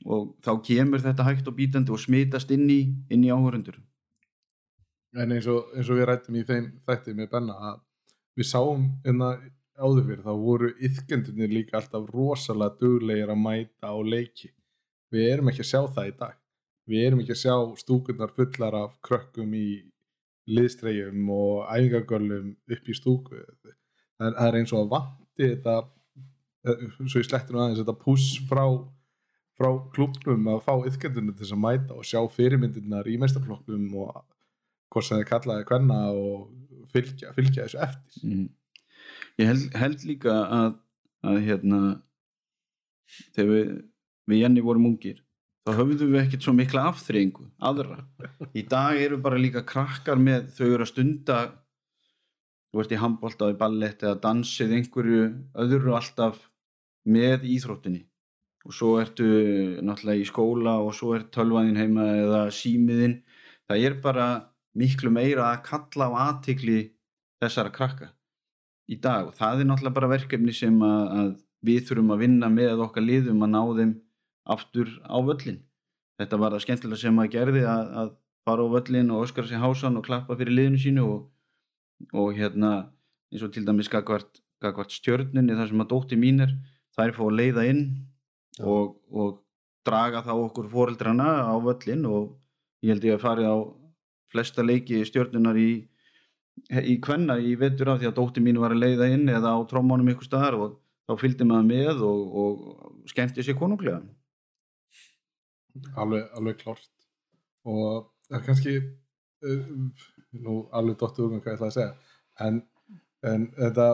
[0.06, 2.80] og þá kemur þetta hægt og bítandi og smitast inn í,
[3.10, 3.80] inn í áhörundur
[5.16, 7.78] En eins og, eins og við rættum í þeim þætti með Benna að
[8.38, 9.30] við sáum enna
[9.78, 14.50] áður fyrir þá voru yðkendunir líka alltaf rosalega duglegir að mæta á leiki.
[15.14, 16.34] Við erum ekki að sjá það í dag.
[16.88, 19.68] Við erum ekki að sjá stúkunar fullar af krökkum í
[20.48, 23.40] liðstreyjum og æfingagörlum upp í stúku.
[24.18, 25.78] Það er, eins og að vanti þetta,
[26.64, 28.64] svo ég sletti nú aðeins, þetta puss frá,
[29.58, 34.18] frá klubnum að fá yðkendunir til þess að mæta og sjá fyrirmyndirnar í meistaflokkum og
[34.92, 38.48] hvort sem þið kallaði hvenna og fylgja, fylgja þessu eftir mm.
[39.42, 40.76] ég held, held líka að,
[41.28, 41.80] að hérna
[43.34, 43.72] þegar við,
[44.28, 45.22] við Jenny vorum ungir
[45.68, 48.00] þá höfðum við ekkert svo mikla afþreyingu aðra,
[48.56, 51.38] í dag eru bara líka krakkar með, þau eru að stunda
[52.68, 55.24] þú ert í handbólta í ballett eða dansið einhverju
[55.64, 56.42] öðru alltaf
[57.08, 58.04] með íþróttinni.
[58.68, 59.28] Og svo ertu
[59.84, 63.20] náttúrulega í skóla og svo er tölvaðin heima eða símiðin
[63.68, 64.28] það er bara
[64.78, 66.80] miklu meira að kalla á aðtikli
[67.40, 68.10] þessara krakka
[68.88, 69.30] í dag.
[69.30, 73.46] Og það er náttúrulega bara verkefni sem að, við þurfum að vinna með okkar liðum
[73.46, 73.96] að ná þeim
[74.48, 75.62] aftur á völlin
[76.18, 78.12] þetta var það skemmtilega sem að gerði að, að
[78.48, 81.20] fara á völlin og öskara sig hásan og klappa fyrir liðinu sínu og,
[82.12, 82.72] og hérna
[83.32, 86.54] eins og til dæmis gagvart, gagvart stjörnunni þar sem að dótti mín er
[86.96, 87.84] þær fá að leiða inn
[88.60, 89.42] og, og
[89.86, 92.34] draga þá okkur fóreldrana á völlin og
[92.84, 93.56] ég held ég að fari á
[94.32, 95.70] flesta leiki stjörnunar í
[96.68, 99.58] í kvenna í vetur af því að dótti mín var að leiða inn eða á
[99.70, 100.76] trómánum ykkur staðar og
[101.08, 104.02] þá fylgdi maður með og, og skemmti sér konunglega.
[105.94, 106.88] Alveg, alveg klart
[107.68, 108.74] og það er kannski
[109.46, 109.68] uh,
[110.36, 112.18] nú alveg dottur um hvað ég ætla að segja.
[112.44, 112.60] En,
[113.26, 113.88] en þetta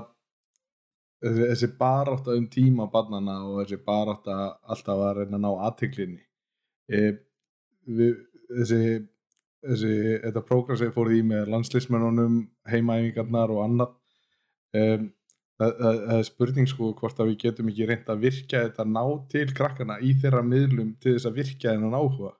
[1.24, 6.22] þessi, þessi barátta um tíma barnana og þessi barátta alltaf að reyna að ná aðtiklinni
[6.90, 7.02] e,
[7.86, 8.80] þessi
[9.64, 9.92] þessi,
[10.24, 13.92] þetta prógram sem fór í með landslismennunum, heimaæfingarnar og annað
[14.76, 15.06] um,
[15.60, 18.88] það, það, það er spurning sko hvort að við getum ekki reynd að virka þetta
[18.90, 22.34] ná til krakkana í þeirra miðlum til þess að virka þennan áhuga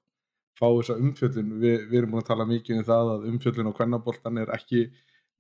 [0.59, 3.77] fá þessa umfjöllun, Vi, við erum búin að tala mikið um það að umfjöllun og
[3.79, 4.87] kvennaboltan er ekki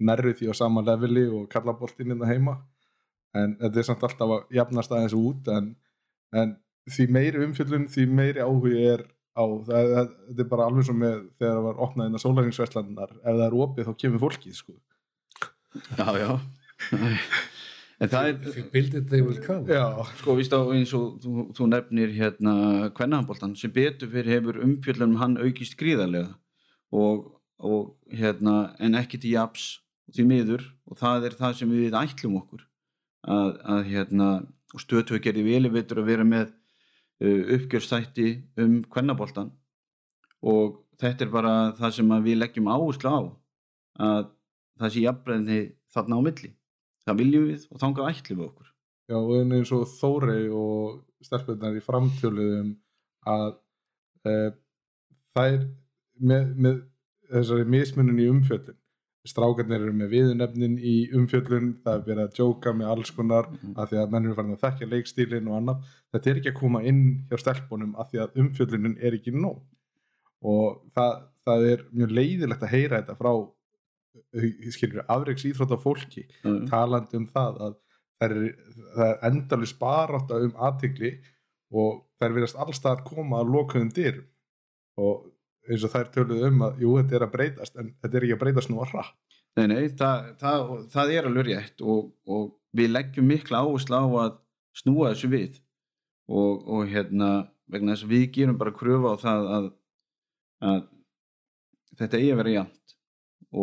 [0.05, 2.59] nærrið því á sama leveli og kallaboltin innan heima.
[3.35, 5.73] En þetta er samt alltaf að jafnast aðeins út en,
[6.35, 6.57] en
[6.91, 9.95] því meiri umfjöllun, því meiri áhuga er á, það,
[10.29, 13.47] þetta er bara alveg svo með þegar það var opnað inn á sólæringsverslandunar ef það
[13.47, 14.77] er opið þá kemur fólkið sko.
[15.99, 16.31] Já, já
[18.05, 19.84] En það er bildið vil kann Já,
[20.20, 22.55] sko víst á eins og þú, þú nefnir hérna
[22.96, 26.34] kvennahamboltan sem betur fyrir hefur umfjöldunum hann aukist gríðarlega.
[26.94, 29.68] Og, og hérna en ekki til japs
[30.12, 32.66] því miður og það er það sem við ætlum okkur
[33.24, 34.28] að, að hérna
[34.74, 36.50] og gera í veli veitur að vera með
[37.22, 38.28] uh, uppgjörstætti
[38.61, 39.52] um kvennaboltan
[40.44, 43.20] og þetta er bara það sem við leggjum áherslu á
[44.05, 44.28] að
[44.80, 45.61] það sé jafnbreðni
[45.94, 46.50] þarna á milli
[47.05, 48.70] það viljum við og þangað ætlum við okkur.
[49.12, 52.70] Já og eins og Þórei og stelpunar í framtjöluðum
[53.28, 53.50] að
[54.24, 54.32] e,
[55.36, 55.66] það er
[56.20, 56.80] með, með
[57.32, 58.78] þessari mismunum í umfjöllun.
[59.24, 63.61] Strákarnir eru með viðunefnin í umfjöllun það er verið að djóka með alls konar mm
[63.61, 63.76] -hmm.
[63.80, 65.86] af því að menn eru farin að þekkja leikstílin og annað.
[66.12, 69.62] Þetta er ekki að koma inn hjá stelpunum af því að umfjöllunin er ekki nóg.
[70.44, 71.12] Og það,
[71.44, 73.32] það er mjög leiðilegt að heyra þetta frá
[74.74, 76.66] skilur afreiks íþrótt á fólki mm.
[76.70, 77.77] talandi um það að
[78.20, 78.36] það er,
[79.07, 81.12] er endalið sparátta um aðtikli
[81.74, 84.20] og þær verðast allstað að koma að lokuðum dyr
[85.01, 85.31] og
[85.69, 88.36] eins og þær töluðu um að jú, þetta er að breytast en þetta er ekki
[88.36, 89.39] að breytast nú að hratt.
[89.55, 94.07] Nei, nei, það, það, það er alveg rétt og, og við leggjum mikla áherslu á
[94.24, 94.36] að
[94.74, 95.61] snúa þessu við.
[96.24, 97.31] Og, og hérna
[97.70, 99.66] vegna þess að við gerum bara kröfu á það að,
[100.70, 100.81] að
[102.01, 102.97] þetta eigi að vera jæmt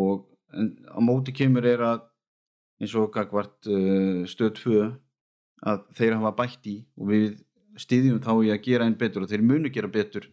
[0.02, 2.04] og á móti kemur er að
[2.82, 4.84] eins og gagvart uh, stöð 2
[5.62, 7.26] að þeir hafa bætt í og við
[7.80, 10.26] stýðjum þá í að gera einn betur og þeir munu gera betur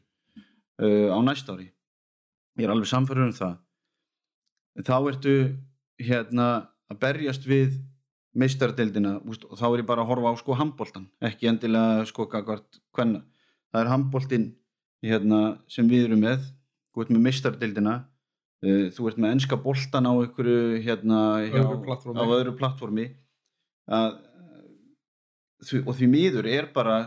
[0.81, 1.69] uh, á næst ári.
[2.59, 3.55] Ég er alveg samfærður um það.
[4.79, 5.35] En þá ertu
[5.99, 6.49] hérna
[6.89, 7.77] að berjast við
[8.39, 12.79] meistardeldina og þá er ég bara að horfa á sko handbóltan, ekki endilega sko kakvart
[12.95, 13.23] hvenna,
[13.71, 14.47] það er handbóltin
[15.05, 16.47] hérna, sem við erum með.
[16.99, 18.07] Ert með meistardeldina uh,
[18.61, 21.61] þú ert með ennska bóltan á einhverju hérna hjá,
[22.19, 23.05] á öðru plattformi
[23.87, 24.17] að,
[25.85, 26.97] og því miður er bara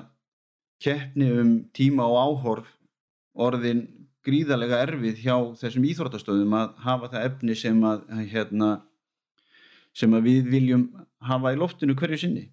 [0.82, 2.70] keppni um tíma og áhorf
[3.38, 3.84] orðin
[4.26, 8.70] gríðarlega erfið hjá þessum íþróttastöðum að hafa það efni sem að hérna,
[9.92, 10.84] sem að við viljum
[11.22, 12.44] hafa í loftinu hverju sinni.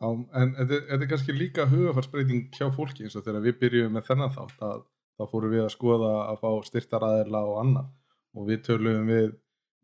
[0.00, 4.06] Já, en þetta er- kannski líka hugafarsbreyting hjá fólki eins og þegar við byrjum með
[4.08, 4.80] þennan þátt að
[5.18, 7.92] þá fórum við að skoða að fá styrtaraðila og annað
[8.34, 9.32] og við töluðum við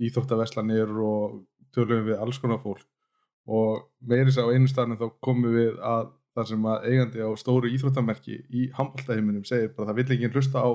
[0.07, 1.43] íþróttaverslanir og
[1.75, 2.87] töluðum við alls konar fólk.
[3.51, 7.71] Og meiri sá einu staðnum þá komum við að það sem að eigandi á stóru
[7.75, 10.69] íþróttamerki í handbóltaheiminum segir bara að það vill ekki hlusta á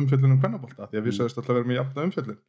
[0.00, 1.18] umfjöllunum kvennabólta því að við Mm.
[1.18, 2.42] sögumst alltaf að vera með jafna umfjöllun.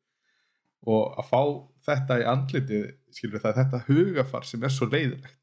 [0.83, 1.41] Og að fá
[1.87, 5.39] þetta í andlitið skilur það þetta hugafar sem er svo leiðilegt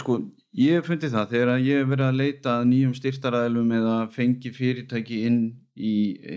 [0.00, 0.18] sko,
[0.58, 5.20] ég hef fundið það þegar ég verið að leita að nýjum styrtaræðlum eða fengi fyrirtæki
[5.28, 5.40] inn
[5.74, 5.94] í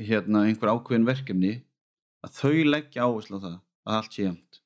[0.07, 1.53] hérna einhver ákveðin verkefni
[2.27, 4.61] að þau leggja áherslu á það að allt sé jæmt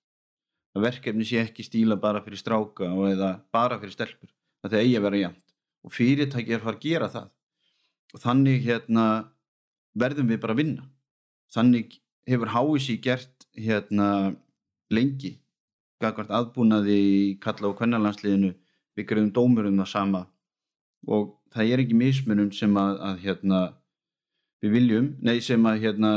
[0.72, 4.32] að verkefni sé ekki stíla bara fyrir stráka eða bara fyrir stelpur
[4.66, 5.52] að það eigi að vera jæmt
[5.82, 7.28] og fyrirtæki er að fara að gera það.
[8.12, 9.06] Og þannig hérna
[9.98, 10.88] verðum við bara að vinna.
[11.52, 11.98] Þannig
[12.30, 14.08] hefur HSI gert hérna
[14.92, 15.38] lengi
[16.02, 18.54] gagvart aðbúnaði í kalla og kvennalandsliðinu.
[18.98, 20.26] Við greiðum dómur um það sama.
[21.08, 23.62] Og það er ekki mismunum sem að, að hérna,
[24.62, 26.12] við viljum, nei sem að hérna,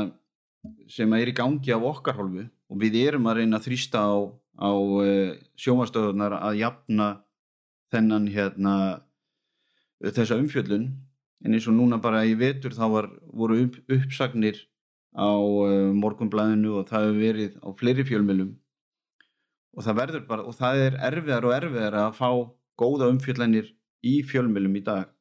[0.90, 4.14] sem er í gangi af okkar hálfu og við erum að reyna að þrýsta á,
[4.58, 7.08] á uh, sjómastöðunar að jafna
[7.94, 8.74] þennan hérna
[10.04, 10.88] þessa umfjöllun.
[11.44, 14.62] En eins og núna bara í vetur þá var, voru upp, uppsagnir
[15.14, 18.52] á uh, morgunblæðinu og það hefur verið á fleiri fjölmjölum
[19.74, 22.28] og það verður bara og það er erfiðar og erfiðar að fá
[22.78, 23.70] góða umfjöllanir
[24.06, 25.13] í fjölmjölum í dag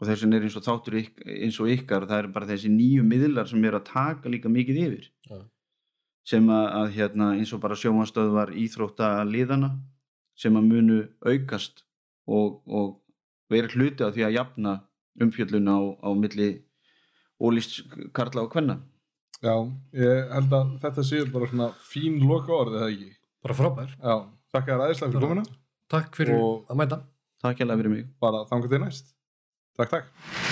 [0.00, 2.70] og þess vegna er eins og þáttur yk, eins og ykkar það er bara þessi
[2.72, 5.38] nýju miðlar sem er að taka líka mikið yfir Já.
[6.32, 9.74] sem að, að hérna, eins og bara sjómanstöð íþrótta liðana
[10.40, 11.84] sem að munu aukast
[12.26, 12.96] og, og
[13.50, 14.76] vera hluti af því að jafna
[15.20, 16.50] umfjöllun á, á milli
[17.40, 17.82] ólýst
[18.16, 18.78] karla og kvenna
[19.40, 19.54] Já,
[19.96, 23.12] ég held að þetta séu bara svona fín loka orðið, eða ekki?
[23.44, 24.14] bara frábær Já,
[24.52, 25.44] þakka þér aðeinslega fyrir komuna
[25.90, 26.98] takk fyrir Og- að mæta
[27.40, 29.06] Takk hérlega fyrir mig bara þangar til næst.
[29.80, 30.49] Takk, takk.